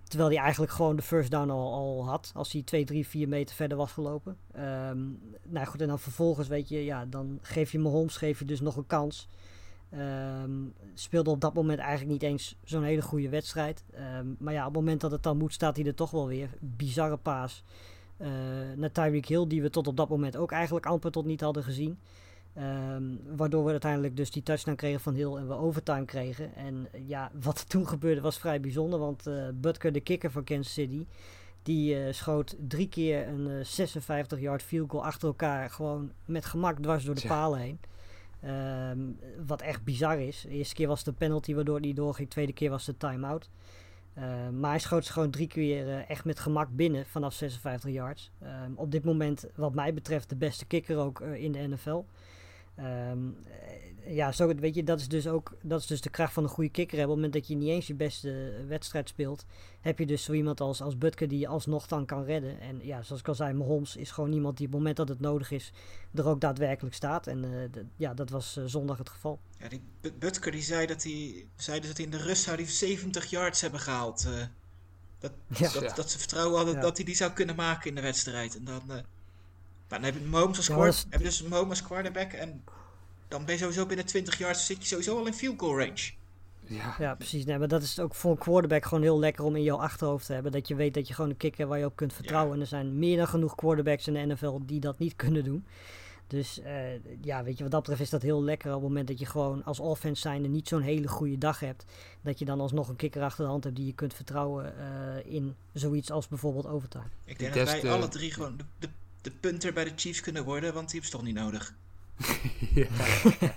[0.03, 2.32] Terwijl hij eigenlijk gewoon de first down al, al had.
[2.36, 4.38] Als hij 2, 3, 4 meter verder was gelopen.
[4.55, 8.45] Um, nou goed, en dan vervolgens weet je, ja, dan geef je Mahomes geef je
[8.45, 9.28] dus nog een kans.
[9.93, 13.84] Um, speelde op dat moment eigenlijk niet eens zo'n hele goede wedstrijd.
[14.19, 16.28] Um, maar ja, op het moment dat het dan moet, staat hij er toch wel
[16.28, 16.49] weer.
[16.59, 17.63] Bizarre paas
[18.22, 18.28] uh,
[18.76, 21.63] naar Tyreek Hill, die we tot op dat moment ook eigenlijk amper tot niet hadden
[21.63, 21.99] gezien.
[22.57, 26.55] Um, waardoor we uiteindelijk dus die touchdown kregen van Hill en we overtime kregen.
[26.55, 28.99] En ja, wat er toen gebeurde was vrij bijzonder.
[28.99, 31.05] Want uh, Butker, de kicker van Kansas City,
[31.63, 35.69] die uh, schoot drie keer een uh, 56-yard field goal achter elkaar.
[35.69, 37.79] Gewoon met gemak dwars door de palen heen.
[38.45, 40.41] Um, wat echt bizar is.
[40.41, 42.27] De eerste keer was het een penalty waardoor hij doorging.
[42.27, 43.49] De tweede keer was het time-out.
[44.17, 47.91] Uh, maar hij schoot ze gewoon drie keer uh, echt met gemak binnen vanaf 56
[47.91, 48.31] yards.
[48.75, 52.03] Op dit moment, wat mij betreft, de beste kicker ook in de NFL.
[52.84, 53.36] Um,
[54.05, 56.49] ja, zo, weet je, dat is dus ook dat is dus de kracht van een
[56.49, 57.15] goede kicker hebben.
[57.15, 59.45] Op het moment dat je niet eens je beste wedstrijd speelt,
[59.82, 62.59] heb je dus zo iemand als, als Butker die je alsnog dan kan redden.
[62.59, 65.09] En ja, zoals ik al zei, Mahomes is gewoon iemand die op het moment dat
[65.09, 65.71] het nodig is,
[66.13, 67.27] er ook daadwerkelijk staat.
[67.27, 69.39] En uh, ja, dat was uh, zondag het geval.
[69.57, 69.82] Ja, die
[70.19, 73.29] Butker die zei dat hij, zei dus dat hij in de rust zou die 70
[73.29, 74.25] yards hebben gehaald.
[74.27, 74.43] Uh,
[75.19, 75.71] dat, ja.
[75.71, 76.82] dat, dat, ze vertrouwen hadden ja.
[76.82, 78.55] dat hij die zou kunnen maken in de wedstrijd.
[78.55, 78.82] En dan,
[79.99, 81.05] dan heb je Mahomes als, ja, is...
[81.09, 82.63] heb je dus Mahomes als quarterback en
[83.27, 86.11] dan ben je sowieso binnen 20 yards zit je sowieso al in field goal range.
[86.65, 87.45] Ja, ja precies.
[87.45, 90.25] Nee, maar dat is ook voor een quarterback gewoon heel lekker om in jouw achterhoofd
[90.25, 90.51] te hebben.
[90.51, 92.49] Dat je weet dat je gewoon een kicker waar je op kunt vertrouwen.
[92.49, 92.55] Ja.
[92.55, 95.65] En er zijn meer dan genoeg quarterbacks in de NFL die dat niet kunnen doen.
[96.27, 96.65] Dus uh,
[97.21, 99.25] ja, weet je, wat dat betreft is dat heel lekker op het moment dat je
[99.25, 101.85] gewoon als offense zijnde niet zo'n hele goede dag hebt.
[102.21, 105.33] Dat je dan alsnog een kikker achter de hand hebt die je kunt vertrouwen uh,
[105.33, 107.03] in zoiets als bijvoorbeeld overtime.
[107.25, 108.89] Ik denk dat wij alle drie gewoon de, de,
[109.22, 111.76] de punter bij de Chiefs kunnen worden, want die hebben ze toch niet nodig.
[112.82, 112.88] ja.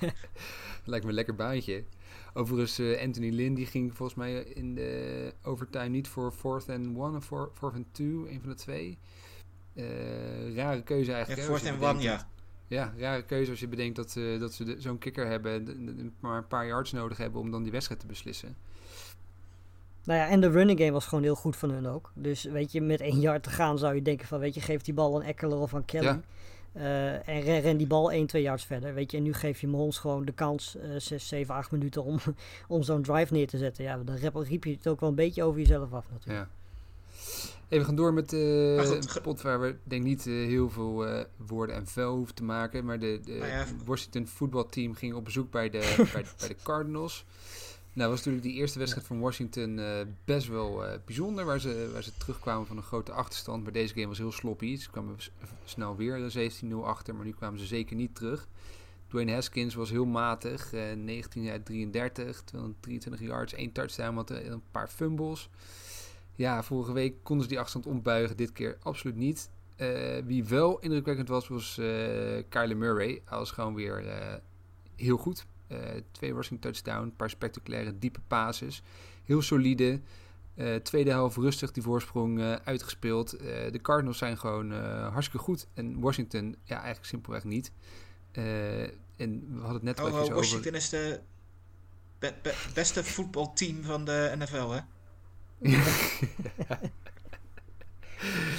[0.85, 1.85] Lijkt me een lekker baantje.
[2.35, 6.97] Overigens, uh, Anthony Lynn die ging volgens mij in de overtime niet voor fourth and
[6.97, 8.99] one of fourth and two, een van de twee.
[9.75, 11.41] Uh, rare keuze eigenlijk.
[11.41, 12.29] Ja, fourth and one, ja.
[12.67, 16.47] Ja, rare keuze als je bedenkt dat, uh, dat ze zo'n kicker hebben, maar een
[16.47, 18.57] paar yards nodig hebben om dan die wedstrijd te beslissen.
[20.05, 22.13] Nou ja, en de running game was gewoon heel goed van hun ook.
[22.15, 24.83] Dus weet je, met één yard te gaan zou je denken van, weet je, geef
[24.83, 26.05] die bal aan Eckler of aan Kelly.
[26.05, 26.21] Ja.
[26.77, 28.95] Uh, en ren, ren, die bal 1, 2 yards verder.
[28.95, 32.05] Weet je, en nu geef je Mahomes gewoon de kans, uh, 6, 7, 8 minuten
[32.05, 32.19] om,
[32.69, 33.85] om zo'n drive neer te zetten.
[33.85, 36.49] Ja, dan riep je het ook wel een beetje over jezelf af natuurlijk.
[36.49, 36.63] Ja.
[37.69, 41.21] Even gaan door met uh, een pot waar we denk niet uh, heel veel uh,
[41.47, 42.85] woorden en vuil hoeven te maken.
[42.85, 43.67] Maar de, de Ah, ja.
[43.85, 45.79] Washington voetbalteam ging op bezoek bij de,
[46.13, 47.25] bij, bij de Cardinals.
[47.95, 49.87] Nou, was natuurlijk die eerste wedstrijd van Washington uh,
[50.25, 51.45] best wel uh, bijzonder.
[51.45, 53.63] Waar ze, waar ze terugkwamen van een grote achterstand.
[53.63, 54.77] Maar deze game was heel sloppy.
[54.77, 55.17] Ze kwamen
[55.65, 57.15] snel weer 17-0 achter.
[57.15, 58.49] Maar nu kwamen ze zeker niet terug.
[59.09, 60.73] Dwayne Haskins was heel matig.
[60.73, 62.43] Uh, 19 uit 33.
[62.43, 63.55] 223 yards.
[63.55, 64.15] één touchdown.
[64.15, 65.49] Had een paar fumbles.
[66.35, 68.37] Ja, vorige week konden ze die achterstand ombuigen.
[68.37, 69.51] Dit keer absoluut niet.
[70.25, 71.75] Wie wel indrukwekkend was, was
[72.49, 73.23] Kyler Murray.
[73.25, 74.05] Hij was gewoon weer
[74.97, 75.47] heel goed.
[75.69, 75.79] Uh,
[76.11, 78.83] twee rushing touchdown, een paar spectaculaire diepe passes.
[79.25, 80.01] Heel solide.
[80.57, 83.31] Uh, tweede helft rustig die voorsprong uh, uitgespeeld.
[83.71, 84.73] de Cardinals zijn gewoon
[85.11, 85.67] hartstikke goed.
[85.75, 87.73] En Washington, ja, eigenlijk simpelweg niet.
[88.33, 90.35] en we hadden het net oh, oh, over...
[90.35, 91.21] Washington is de
[92.19, 94.81] be be beste voetbalteam van de NFL, hè?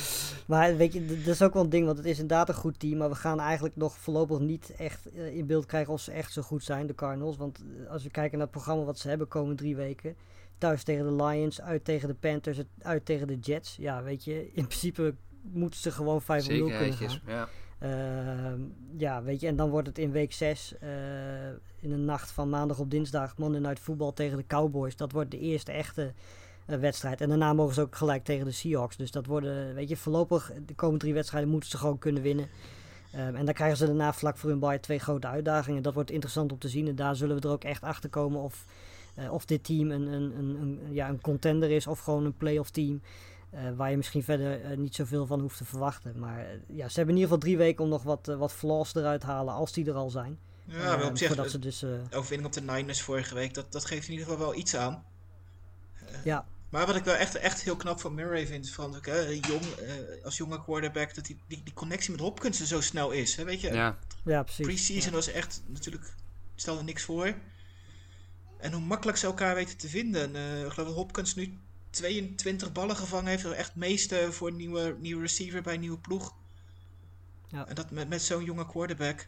[0.45, 2.79] Maar weet je, dat is ook wel een ding, want het is inderdaad een goed
[2.79, 2.97] team.
[2.97, 6.33] Maar we gaan eigenlijk nog voorlopig niet echt uh, in beeld krijgen of ze echt
[6.33, 7.37] zo goed zijn, de Cardinals.
[7.37, 10.15] Want uh, als we kijken naar het programma wat ze hebben komende drie weken.
[10.57, 13.75] Thuis tegen de Lions, uit tegen de Panthers, uit tegen de Jets.
[13.75, 17.19] Ja, weet je, in principe moeten ze gewoon 5 0 kunnen gaan.
[17.27, 17.47] Ja.
[17.79, 18.59] Ehm,
[18.97, 20.75] ja, weet je, en dan wordt het in week 6,
[21.79, 24.95] in de nacht van maandag op dinsdag, Monday Night Football tegen de Cowboys.
[24.95, 26.13] Dat wordt de eerste echte eh,
[26.65, 27.21] wedstrijd.
[27.21, 28.97] En daarna mogen ze ook gelijk tegen de Seahawks.
[28.97, 32.49] Dus dat worden, weet je, voorlopig de komende drie wedstrijden moeten ze gewoon kunnen winnen.
[33.15, 35.83] Ehm, en dan krijgen ze daarna vlak voor hun bye twee grote uitdagingen.
[35.83, 36.87] Dat wordt interessant om te zien.
[36.87, 38.65] En daar zullen we er ook echt achter komen of,
[39.19, 42.37] uh, of dit team een, een, een, een, ja, een contender is of gewoon een
[42.37, 43.01] playoff team.
[43.53, 46.19] Uh, waar je misschien verder uh, niet zoveel van hoeft te verwachten.
[46.19, 49.21] Maar ja, ze hebben in ieder geval drie weken om nog wat, wat flaws eruit
[49.21, 50.39] te halen, als die er al zijn.
[50.65, 53.85] Ja, wel op zich, dat ze dus, overwinning op de Niners vorige week, dat, dat
[53.85, 55.03] geeft in ieder geval wel iets aan.
[56.23, 56.45] ja.
[56.75, 60.23] Maar wat ik wel echt, echt heel knap van Murray vind, van hè, jong, uh,
[60.23, 63.35] als jonge quarterback, dat die, die, die connectie met Hopkins zo snel is.
[63.35, 64.65] Hè, weet je, ja, ja precies.
[64.65, 65.15] Preseason ja.
[65.15, 66.13] was echt, natuurlijk,
[66.55, 67.33] stelde niks voor.
[68.57, 70.35] En hoe makkelijk ze elkaar weten te vinden.
[70.35, 71.57] Uh, ik geloof dat Hopkins nu
[71.89, 73.45] 22 ballen gevangen heeft.
[73.45, 76.35] Echt meeste voor een nieuwe, nieuwe receiver bij een nieuwe ploeg.
[77.47, 77.67] Ja.
[77.67, 79.27] En dat met, met zo'n jonge quarterback.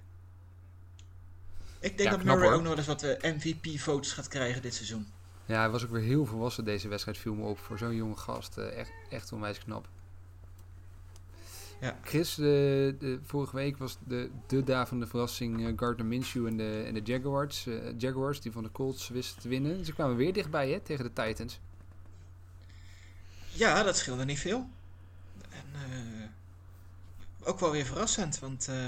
[1.80, 2.58] Ik denk Ja, dat knap, Murray hoor.
[2.58, 5.16] ook nog eens wat uh, MVP-votes gaat krijgen dit seizoen.
[5.48, 7.60] Ja, hij was ook weer heel volwassen deze wedstrijd, viel me op.
[7.60, 9.88] Voor zo'n jonge gast, eh, echt, echt onwijs knap.
[11.82, 11.98] Ja.
[12.04, 16.46] Chris, de, de, vorige week was de, de dag van de verrassing eh, Gardner Minshew
[16.48, 17.68] en de, en de Jaguars.
[17.68, 19.86] eh, Jaguars, die van de Colts wisten te winnen.
[19.86, 21.60] Ze kwamen weer dichtbij hè, tegen de Titans.
[23.52, 24.70] Ja, dat scheelde niet veel.
[25.50, 28.86] En eh, ook wel weer verrassend, want eh,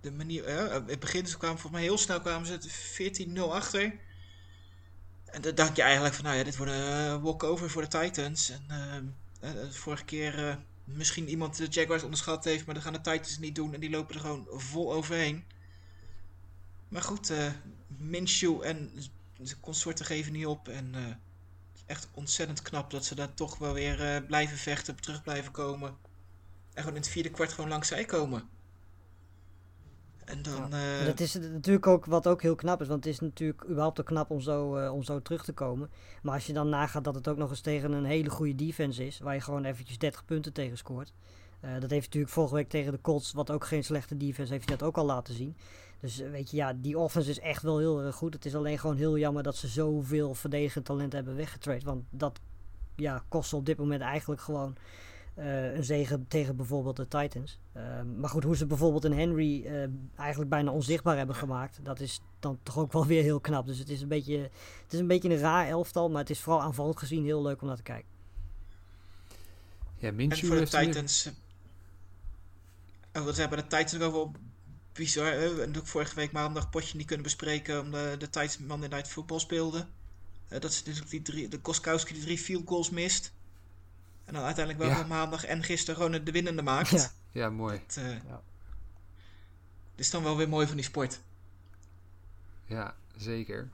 [0.00, 3.40] de manier, eh, in het begin ze kwamen volgens mij heel snel kwamen ze 14-0
[3.52, 3.94] achter.
[5.32, 8.50] En dan dacht je eigenlijk van, nou ja, dit wordt een walkover voor de Titans.
[8.50, 8.64] En
[9.40, 13.00] eh, eh, vorige keer eh, misschien iemand de Jaguars onderschat heeft, maar dat gaan de
[13.00, 15.44] Titans niet doen en die lopen er gewoon vol overheen.
[16.88, 17.46] Maar goed, eh
[17.86, 18.90] Minshew en
[19.42, 20.94] zijn consorten geven niet op en...
[20.94, 21.02] eh,
[21.86, 25.88] echt ontzettend knap dat ze daar toch wel weer eh, blijven vechten, terug blijven komen.
[26.74, 28.48] En gewoon in het vierde kwart gewoon langs zij komen.
[30.32, 30.72] En dan.
[30.72, 34.00] eh, dat is natuurlijk ook wat ook heel knap is, want het is natuurlijk überhaupt
[34.00, 35.90] ook knap om zo, eh, om zo terug te komen.
[36.22, 39.06] Maar als je dan nagaat dat het ook nog eens tegen een hele goede defense
[39.06, 41.12] is, waar je gewoon eventjes 30 punten tegen scoort.
[41.60, 44.68] Eh, dat heeft natuurlijk vorige week tegen de Colts, wat ook geen slechte defense, heeft
[44.68, 45.56] hij dat ook al laten zien.
[46.00, 48.34] Dus weet je, ja, die offense is echt wel heel erg goed.
[48.34, 51.84] Het is alleen gewoon heel jammer dat ze zoveel verdedigend talent hebben weggetrade.
[51.84, 52.40] Want dat
[52.96, 54.76] ja, kost op dit moment eigenlijk gewoon
[55.38, 57.58] uh, een zegen tegen bijvoorbeeld de Titans.
[57.76, 57.82] Uh,
[58.16, 59.84] maar goed, hoe ze bijvoorbeeld een Henry uh,
[60.16, 63.66] eigenlijk bijna onzichtbaar hebben gemaakt, dat is dan toch ook wel weer heel knap.
[63.66, 64.38] Dus het is een beetje,
[64.82, 67.60] het is een, beetje een raar elftal, maar het is vooral aanvallend gezien heel leuk
[67.60, 68.10] om naar te kijken.
[69.98, 71.30] Ja, en voor de er Titans.
[73.12, 74.32] Oh, wat zijn bij de Titans ook wel
[74.92, 75.32] bizar.
[75.60, 79.08] En ook vorige week maandag potje niet kunnen bespreken omdat de, de Titans Monday Night
[79.08, 79.88] Football speelden.
[80.48, 83.32] Eh, dat ze dus die drie, de Koskowski die drie field goals mist.
[84.24, 85.00] En dan uiteindelijk wel Ja.
[85.00, 86.90] van maandag en gisteren gewoon de winnende maakt.
[86.90, 87.10] Ja.
[87.32, 87.78] Ja, mooi.
[87.86, 88.42] Het, eh, Ja.
[89.94, 91.20] Dit is dan wel weer mooi van die sport.
[92.66, 93.68] Ja, zeker.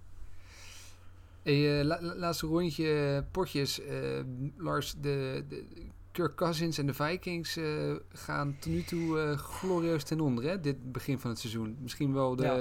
[1.43, 3.81] Hey, eh, la- la- laatste rondje eh, potjes.
[3.81, 4.21] Eh,
[4.57, 5.65] Lars, de, de
[6.13, 10.61] Kirk Cousins en de Vikings eh, gaan tot nu toe eh, glorieus ten onder, hè?
[10.61, 11.77] Dit begin van het seizoen.
[11.81, 12.55] Misschien wel de, Ja.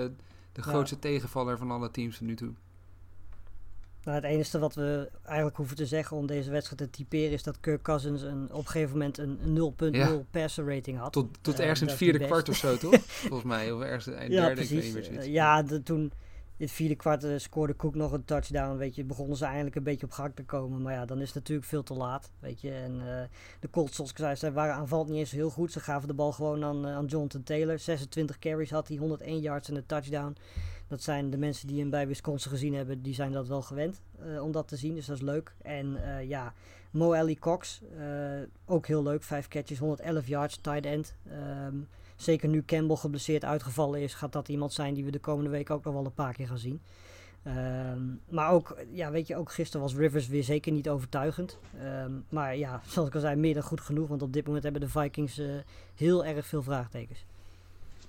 [0.52, 2.54] de grootste tegenvaller van alle teams tot nu toe.
[4.08, 7.44] Nou, het enige wat we eigenlijk hoeven te zeggen om deze wedstrijd te typeren is
[7.44, 9.38] dat Kirk Cousins een, op een gegeven moment een
[9.90, 10.22] 0.0 Ja.
[10.32, 11.14] passer rating had.
[11.14, 12.96] Tot, tot Eh, ergens in het vierde kwart of zo, toch?
[13.30, 13.72] Volgens mij.
[13.72, 14.86] Of ergens eind Ja, derde, ik weet precies.
[14.86, 15.26] niet meer zoiets.
[15.26, 16.12] Ja, de, toen
[16.58, 18.78] het vierde kwart eh, scoorde Cook nog een touchdown.
[18.78, 20.82] Weet je, begonnen ze eindelijk een beetje op gang te komen.
[20.82, 22.32] Maar ja, dan is het natuurlijk veel te laat.
[22.40, 23.24] Weet je, en eh,
[23.60, 25.72] de Colts, zoals ik zei, ze waren aanvallend niet eens heel goed.
[25.72, 27.80] Ze gaven de bal gewoon aan, aan Jonathan Taylor.
[27.80, 30.36] 26 carries had hij, 101 yards en een touchdown.
[30.88, 34.02] Dat zijn de mensen die hem bij Wisconsin gezien hebben, die zijn dat wel gewend
[34.42, 34.96] om dat te zien.
[34.96, 35.54] Dus dat is leuk.
[35.62, 35.98] En
[36.28, 36.54] ja,
[36.92, 37.82] Mo Alley Cox,
[38.66, 39.24] ook heel leuk.
[39.24, 41.16] Vijf catches, 111 yards, tight end.
[41.30, 41.76] Ehm,
[42.18, 45.70] zeker nu Campbell geblesseerd uitgevallen is, gaat dat iemand zijn die we de komende week
[45.70, 46.82] ook nog wel een paar keer gaan zien.
[47.44, 51.58] Ehm, maar ook, ja, weet je, ook gisteren was Rivers weer zeker niet overtuigend.
[51.80, 54.08] Ehm, maar ja, zoals ik al zei, meer dan goed genoeg.
[54.08, 55.48] Want op dit moment hebben de Vikings eh,
[55.96, 57.26] heel erg veel vraagtekens.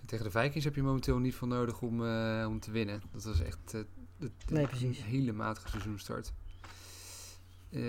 [0.06, 3.02] Tegen de Vikings heb je momenteel niet veel nodig om, eh, om te winnen.
[3.12, 3.80] Dat was echt eh,
[4.18, 5.04] de, de Nee, precies.
[5.04, 6.32] hele matige seizoenstart.
[7.70, 7.80] Eh,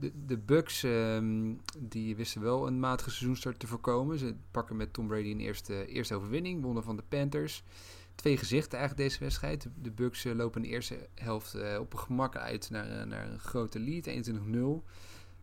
[0.00, 4.18] de, de Bucks ehm, die wisten wel een matige seizoenstart te voorkomen.
[4.18, 7.62] Ze pakken met Tom Brady een eerste, eerste overwinning, wonnen van de Panthers.
[8.14, 9.62] Twee gezichten eigenlijk deze wedstrijd.
[9.62, 13.06] De, de Bucks eh, lopen in de eerste helft eh, op een gemak uit naar,
[13.06, 14.86] naar een grote lead, 21-0.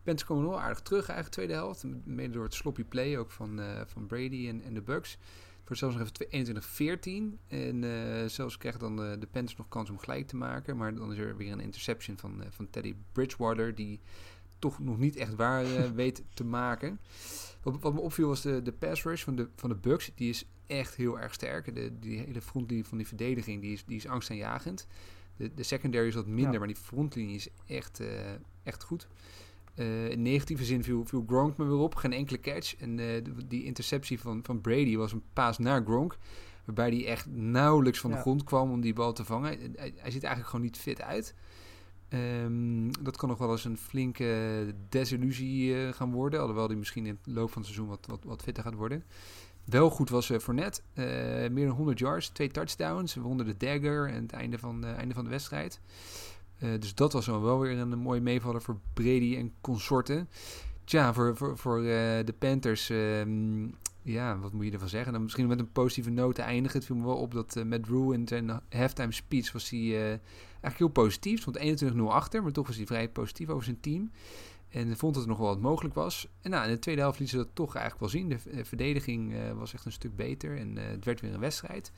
[0.02, 1.84] Panthers komen wel aardig terug eigenlijk tweede helft.
[2.04, 5.18] Mede door het sloppy play ook van, van Brady en, en de Bucks.
[5.66, 7.38] Voor zelfs nog even 21-14.
[7.48, 10.76] En eh, zelfs krijgen dan eh, de Panthers nog kans om gelijk te maken.
[10.76, 13.74] Maar dan is er weer een interception van, eh, van Teddy Bridgewater.
[13.74, 14.00] Die
[14.58, 15.64] toch nog niet echt waar
[15.94, 17.00] weet te maken.
[17.62, 20.10] Wat, wat me opviel was de, de pass rush van de, van de Bucks.
[20.14, 21.74] Die is echt heel erg sterk.
[21.74, 24.86] De, die hele frontlinie van die verdediging die is, die is angstaanjagend.
[25.36, 26.58] De, de secondary is wat minder, Ja.
[26.58, 28.02] maar die frontlinie is echt,
[28.62, 29.06] echt goed.
[29.76, 31.94] Eh, in negatieve zin viel, viel Gronk me weer op.
[31.94, 32.76] Geen enkele catch.
[32.76, 36.18] En eh, die interceptie van, van Brady was een paas naar Gronk.
[36.64, 38.22] Waarbij hij echt nauwelijks van de Ja.
[38.22, 39.48] grond kwam om die bal te vangen.
[39.48, 41.34] Hij, hij ziet eigenlijk gewoon niet fit uit.
[42.08, 46.40] Ehm, dat kan nog wel eens een flinke desillusie eh, gaan worden.
[46.40, 49.04] Alhoewel hij misschien in het loop van het seizoen wat, wat, wat fitter gaat worden.
[49.64, 50.80] Wel goed was eh Fournette.
[50.92, 51.04] Eh,
[51.50, 53.14] meer dan 100 yards, twee touchdowns.
[53.14, 55.80] We wonnen de dagger en het einde van, eh, einde van de wedstrijd.
[56.58, 60.28] Eh, dus dat was dan wel weer een, mooie meevaller voor Brady en consorten.
[60.84, 61.84] Tja, voor, voor, voor eh,
[62.24, 63.66] de Panthers, ehm,
[64.02, 65.12] ja, wat moet je ervan zeggen?
[65.12, 66.78] Dan misschien met een positieve noot eindigen.
[66.78, 69.80] Het viel me wel op dat eh Matt Rule in zijn halftime speech was hij
[69.80, 71.40] eh, eigenlijk heel positief.
[71.40, 74.10] Stond 21-0 achter, maar toch was hij vrij positief over zijn team.
[74.68, 76.28] En vond dat er nog wel wat mogelijk was.
[76.40, 78.28] En nou, in de tweede helft liet ze dat toch eigenlijk wel zien.
[78.28, 81.40] De eh, verdediging eh, was echt een stuk beter en eh, het werd weer een
[81.40, 81.92] wedstrijd.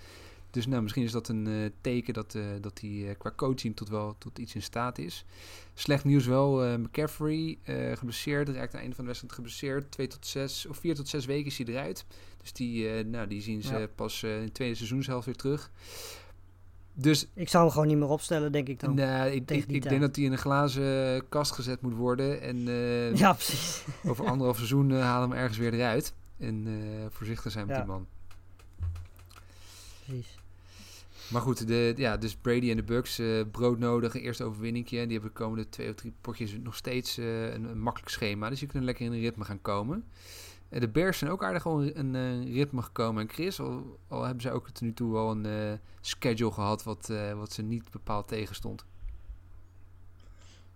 [0.50, 3.76] Dus nou, misschien is dat een eh, teken dat, eh, dat hij eh, qua coaching
[3.76, 5.24] tot wel tot iets in staat is.
[5.74, 7.58] Slecht nieuws wel, McCaffrey
[7.94, 9.90] geblesseerd, raakt aan het einde van de wedstrijd geblesseerd.
[9.90, 12.04] Twee tot zes, of vier tot zes weken is hij eruit.
[12.42, 13.86] Dus die, nou, die zien ze Ja.
[13.94, 15.70] pas in de tweede seizoenshelft weer terug.
[16.94, 18.94] Dus Ik zou hem gewoon niet meer opstellen, denk ik dan.
[18.94, 22.40] nou, ik, ik, ik denk dat hij in een glazen kast gezet moet worden.
[22.40, 22.56] En
[23.16, 23.82] Ja, precies.
[24.10, 26.12] over anderhalf seizoen halen we hem ergens weer eruit.
[26.38, 26.66] En
[27.10, 27.82] voorzichtig zijn met Ja.
[27.82, 28.06] die man.
[30.04, 30.37] precies.
[31.28, 34.14] Maar goed, de, ja, dus Brady en de Bucks eh broodnodig.
[34.14, 35.06] Eerste overwinningje.
[35.06, 38.48] Die hebben de komende twee of drie potjes nog steeds eh, een, een makkelijk schema.
[38.48, 40.04] Dus je kunt lekker in een ritme gaan komen.
[40.68, 43.22] Eh, de Bears zijn ook aardig al in een ritme gekomen.
[43.22, 47.12] En Chris, al, al hebben ze ook tot nu toe wel een schedule gehad wat,
[47.36, 48.84] wat ze niet bepaald tegenstond.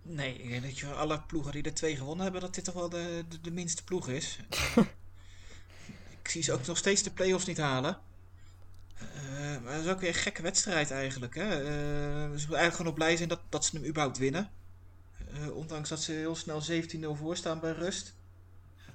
[0.05, 2.73] Nee, ik denk dat je alle ploegen die er twee gewonnen hebben, dat dit toch
[2.73, 4.39] wel de, de, de minste ploeg is.
[6.21, 7.99] ik zie ze ook nog steeds de play-offs niet halen.
[9.63, 11.35] Maar dat is ook weer een gekke wedstrijd eigenlijk.
[11.35, 11.49] Hè?
[11.49, 14.51] Eh, ze moeten eigenlijk gewoon op blij zijn dat, dat ze hem überhaupt winnen.
[15.33, 18.13] Eh, ondanks dat ze heel snel 17-0 voor staan bij rust.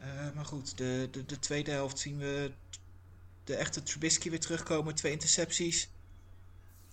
[0.00, 2.52] Eh, maar goed, de, de, de tweede helft zien we
[3.44, 4.94] de echte Trubisky weer terugkomen.
[4.94, 5.90] Twee intercepties.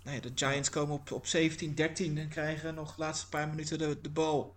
[0.04, 1.28] Nou ja, de Giants komen op, op 17-13
[1.98, 4.56] en krijgen nog de laatste paar minuten de, de bal.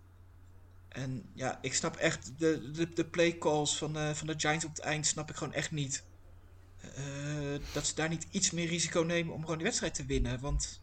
[0.89, 4.71] En ja, ik snap echt de, de, de play calls van, van de Giants op
[4.71, 6.03] het eind snap ik gewoon echt niet.
[6.81, 10.39] Eh, dat ze daar niet iets meer risico nemen om gewoon die wedstrijd te winnen.
[10.39, 10.81] Want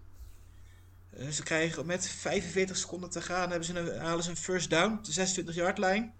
[1.10, 4.70] eh, ze krijgen met 45 seconden te gaan, hebben ze een, halen ze een first
[4.70, 6.14] down op de 26 yard lijn.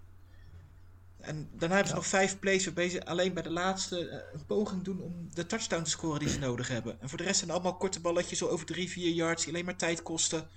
[1.17, 4.45] En daarna hebben ze nog vijf plays waarbij ze alleen bij de laatste eh, een
[4.45, 7.01] poging doen om de touchdown te scoren die ze nodig hebben.
[7.01, 9.53] En voor de rest zijn het allemaal korte balletjes zo over 3, 4 yards die
[9.53, 10.47] alleen maar tijd kosten.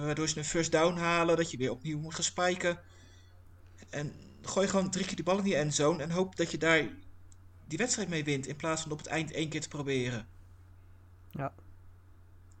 [0.00, 2.80] Waardoor ze een first down halen, dat je weer opnieuw moet gaan spiken.
[3.90, 6.88] En gooi gewoon drie keer die bal in die endzone en hoop dat je daar
[7.72, 8.46] die wedstrijd mee wint.
[8.46, 10.26] In plaats van op het eind één keer te proberen.
[11.30, 11.52] Ja.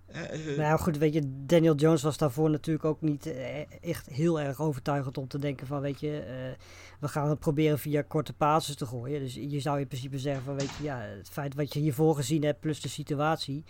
[0.06, 3.60] Eh, eh, Nou ja, goed, weet je, Daniel Jones was daarvoor natuurlijk ook niet eh,
[3.82, 6.54] echt heel erg overtuigend om te denken van, weet je,
[7.00, 9.20] we gaan het proberen via korte passes te gooien.
[9.20, 12.14] Dus je zou in principe zeggen van, weet je, ja, het feit wat je hiervoor
[12.14, 13.64] gezien hebt plus de situatie,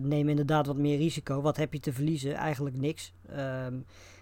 [0.00, 1.40] neem inderdaad wat meer risico.
[1.40, 2.34] Wat heb je te verliezen?
[2.34, 3.12] Eigenlijk niks.
[3.28, 3.74] Ehm,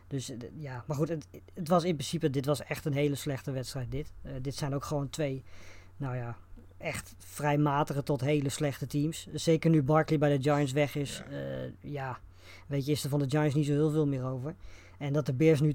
[0.06, 3.50] dus ja, maar goed, het, het was in principe, dit was echt een hele slechte
[3.50, 4.12] wedstrijd dit.
[4.40, 5.44] Dit zijn ook gewoon twee,
[5.96, 6.36] nou ja,
[6.78, 9.26] echt vrij matige tot hele slechte teams.
[9.32, 11.22] Zeker nu Barkley bij de Giants weg is.
[11.30, 11.36] Ja.
[11.36, 12.18] Ja, ja
[12.66, 14.54] weet je, is er van de Giants niet zo heel veel meer over.
[14.98, 15.74] En dat de Bears nu 2-0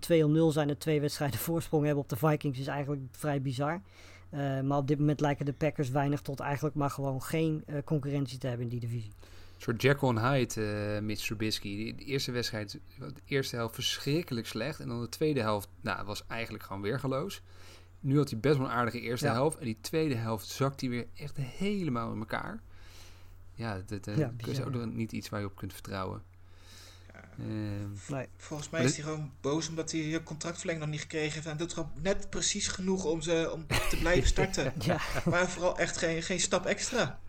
[0.53, 3.81] zijn en twee wedstrijden voorsprong hebben op de Vikings is eigenlijk vrij bizar.
[4.29, 7.75] Eh, maar op dit moment lijken de Packers weinig tot eigenlijk maar gewoon geen eh,
[7.85, 9.11] concurrentie te hebben in die divisie.
[9.55, 11.95] Een soort Jekyll en Hyde, eh Mitch Trubisky.
[11.95, 14.79] De eerste wedstrijd, de eerste helft verschrikkelijk slecht.
[14.79, 17.41] En dan de tweede helft, nou, was eigenlijk gewoon weergeloos.
[18.03, 19.31] Nu had hij best wel een aardige eerste Ja.
[19.33, 19.57] helft.
[19.57, 22.61] En die tweede helft zakt hij weer echt helemaal in elkaar.
[23.55, 26.21] Ja, dat, Ja, is ook niet iets waar je op kunt vertrouwen.
[27.13, 27.29] Ja.
[27.39, 28.27] Ehm, Nee.
[28.37, 31.45] Volgens mij is hij gewoon boos omdat hij je contractverlenging nog niet gekregen heeft.
[31.45, 34.73] En doet gewoon net precies genoeg om, ze, om te blijven starten.
[34.79, 37.19] Ja, maar vooral echt geen, geen stap extra.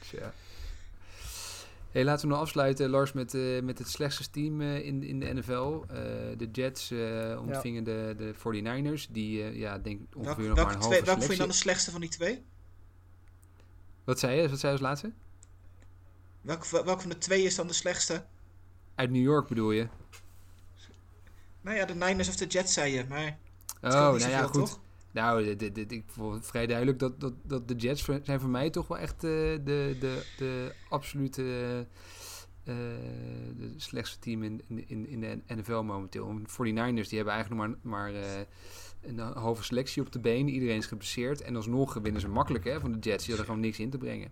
[0.00, 0.32] Tja.
[1.96, 5.20] Hey, laten we nog afsluiten, Lars, met, eh, met het slechtste team eh, in, in
[5.20, 5.84] de NFL.
[5.88, 5.96] Eh,
[6.36, 10.74] de Jets eh, ontvingen de, de 49ers, die, eh, ja, denk ik ongeveer nog maar
[10.74, 12.44] een twee, halve welke vond je dan de slechtste van die twee?
[14.04, 14.48] Wat zei je?
[14.48, 15.12] Wat zei je als laatste?
[16.40, 18.24] Welke, welke van de twee is dan de slechtste?
[18.94, 19.88] Uit New York bedoel je?
[21.60, 23.38] Nou ja, de Niners of de Jets zei je, maar
[23.80, 24.52] het Oh, nou ja, goed.
[24.52, 24.80] toch?
[25.16, 28.98] Nou, ik vond vrij duidelijk dat, dat, dat de Jets zijn voor mij toch wel
[28.98, 31.42] echt eh, de, de, de absolute
[32.64, 32.74] eh,
[33.56, 36.28] de slechtste team in, in, in, de NFL momenteel.
[36.28, 38.40] En 49ers die hebben eigenlijk nog maar, maar eh,
[39.02, 40.48] een halve selectie op de been.
[40.48, 41.40] Iedereen is geblesseerd.
[41.40, 43.24] En alsnog winnen ze makkelijk hè, van de Jets.
[43.24, 44.30] Die hadden gewoon niks in te brengen.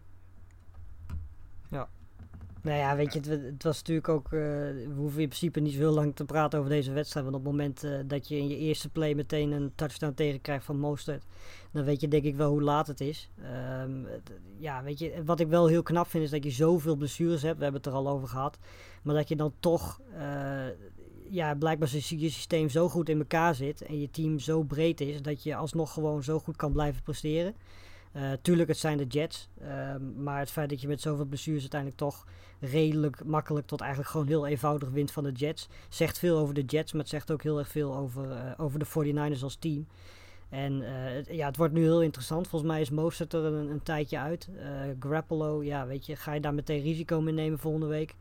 [2.65, 4.25] Nou ja, weet je, het, het was natuurlijk ook.
[4.25, 7.25] eh, we hoeven in principe niet zo heel lang te praten over deze wedstrijd.
[7.25, 10.65] Want op het moment eh, dat je in je eerste play meteen een touchdown tegenkrijgt
[10.65, 11.25] van Mostert.
[11.73, 13.31] dan weet je denk ik wel hoe laat het is.
[13.43, 13.91] Ehm,
[14.59, 17.57] ja, weet je, wat ik wel heel knap vind is dat je zoveel blessures hebt.
[17.57, 18.59] We hebben het er al over gehad.
[19.03, 20.01] Maar dat je dan toch.
[20.19, 20.67] eh,
[21.31, 22.01] ja, blijkbaar je
[22.31, 23.83] systeem zo goed in elkaar zit.
[23.83, 25.23] en je team zo breed is.
[25.23, 27.55] dat je alsnog gewoon zo goed kan blijven presteren.
[28.15, 29.49] Eh, tuurlijk, het zijn de Jets.
[29.61, 32.27] ehm, maar het feit dat je met zoveel blessures uiteindelijk toch
[32.61, 35.69] redelijk makkelijk tot eigenlijk gewoon heel eenvoudig wint van de Jets.
[35.89, 38.79] Zegt veel over de Jets, maar het zegt ook heel erg veel over, eh, over
[38.79, 39.87] de 49ers als team.
[40.49, 42.49] En eh, het, ja, het wordt nu heel interessant.
[42.49, 44.49] Volgens mij is Mostert er een, een tijdje uit.
[44.99, 48.15] Grappolo, ja, weet je, ga je daar meteen risico mee nemen volgende week?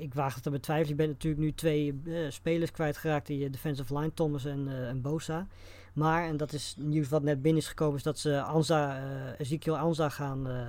[0.00, 0.90] Ik waag het te betwijfelen.
[0.90, 5.46] Je bent natuurlijk nu twee spelers kwijtgeraakt in je defensive line, Thomas en, en Bosa.
[5.92, 9.40] Maar, en dat is nieuws wat net binnen is gekomen, is dat ze Anza, eh,
[9.40, 10.68] Ezekiel Anza gaan eh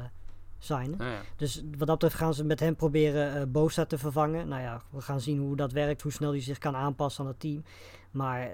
[0.60, 0.96] signen.
[1.00, 1.22] Ja.
[1.36, 4.48] Dus wat dat betreft gaan ze met hem proberen eh Bosa te vervangen.
[4.48, 7.30] Nou ja, we gaan zien hoe dat werkt, hoe snel hij zich kan aanpassen aan
[7.30, 7.64] het team.
[8.12, 8.50] Maar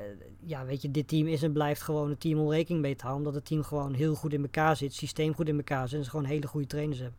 [0.45, 3.03] ja, weet je, dit team is en blijft gewoon een team om rekening mee te
[3.05, 3.25] houden.
[3.25, 5.97] Omdat het team gewoon heel goed in elkaar zit, het systeem goed in elkaar zit
[5.97, 7.17] en ze gewoon hele goede trainers hebben.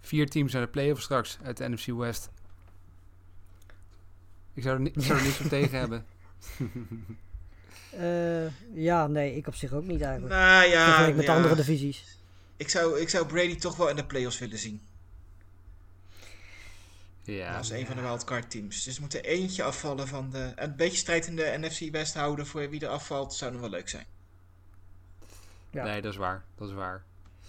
[0.00, 2.30] Vier teams naar de playoffs straks uit de NFC West.
[4.54, 6.04] Ik zou er, ni- ik zou er niks op tegen hebben.
[7.98, 10.34] Eh, ja, nee, ik op zich ook niet eigenlijk.
[10.34, 11.34] Nou ja, met ja.
[11.34, 12.18] andere divisies.
[12.56, 14.82] Ik, zou, ik zou Brady toch wel in de playoffs willen zien.
[17.24, 18.84] Ja, als een van de wildcard teams.
[18.84, 20.52] Dus er moet er eentje afvallen van de...
[20.56, 23.60] en Een beetje strijd in de NFC West houden voor wie er afvalt, zou nog
[23.60, 24.06] wel leuk zijn.
[25.70, 25.84] Ja.
[25.84, 26.44] nee, dat is waar.
[26.56, 27.02] Dat is waar.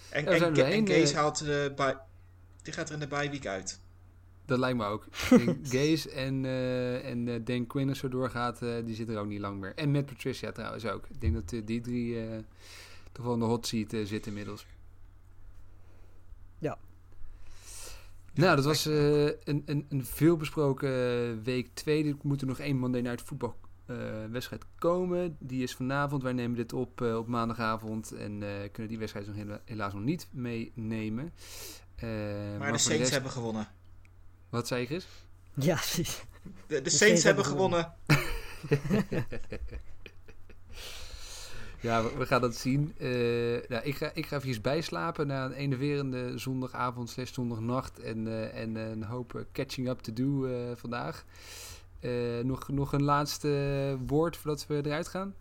[0.09, 1.97] En, Ja, we en, Gaze eh, haalt de bye-
[2.61, 3.79] Die gaat er in de bye week uit.
[4.45, 5.05] Dat lijkt me ook.
[5.73, 9.27] Gaze en, eh, en eh, Dan Quinn als zo doorgaat, eh, die zit er ook
[9.27, 9.73] niet lang meer.
[9.75, 11.07] En met Patricia trouwens ook.
[11.09, 12.37] Ik denk dat die drie eh,
[13.11, 14.65] toch wel in de hot seat eh, zitten inmiddels.
[16.59, 16.77] Ja.
[18.33, 22.05] Nou, dat was eh, een, een, een veelbesproken week 2.
[22.07, 23.53] Er moet er nog één Monday Night Football
[23.85, 23.95] eh,
[24.31, 25.35] wedstrijd komen.
[25.39, 26.23] Die is vanavond.
[26.23, 28.11] Wij nemen dit op eh, op maandagavond.
[28.11, 31.33] En eh, kunnen die wedstrijd nog hela- helaas nog niet meenemen.
[32.01, 33.67] Maar, voor de Saints rest- hebben gewonnen.
[34.53, 35.07] Wat zei je, Chris?
[35.53, 36.23] Ja, precies.
[36.67, 37.93] De, de, Saints hebben gewonnen.
[41.79, 42.93] Ja, we, we gaan dat zien.
[42.97, 43.09] Eh,
[43.67, 47.99] nou, ik, ga, ik ga even bijslapen na een enerverende zondagavond slash zondagnacht.
[47.99, 51.25] En, eh, en eh, een hoop eh, catching up to do eh, vandaag.
[51.99, 52.11] Eh,
[52.43, 55.35] nog, nog een laatste woord voordat we eruit gaan?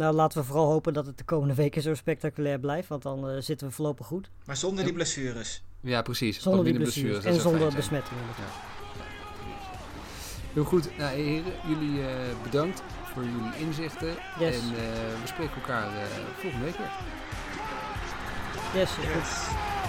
[0.00, 2.88] Nou, laten we vooral hopen dat het de komende weken zo spectaculair blijft.
[2.88, 4.30] Want dan eh, zitten we voorlopig goed.
[4.46, 5.62] Maar zonder die blessures.
[5.80, 6.40] Ja, precies.
[6.40, 7.24] Zonder die blessures.
[7.24, 8.24] En zonder besmettingen.
[10.52, 10.96] Heel goed.
[10.98, 12.82] Nou, heren, jullie eh, bedankt
[13.12, 14.08] voor jullie inzichten.
[14.38, 14.54] Yes.
[14.54, 16.02] En eh, we spreken elkaar eh,
[16.36, 16.90] volgende week weer.
[18.74, 18.90] Yes.
[18.96, 19.79] Yes.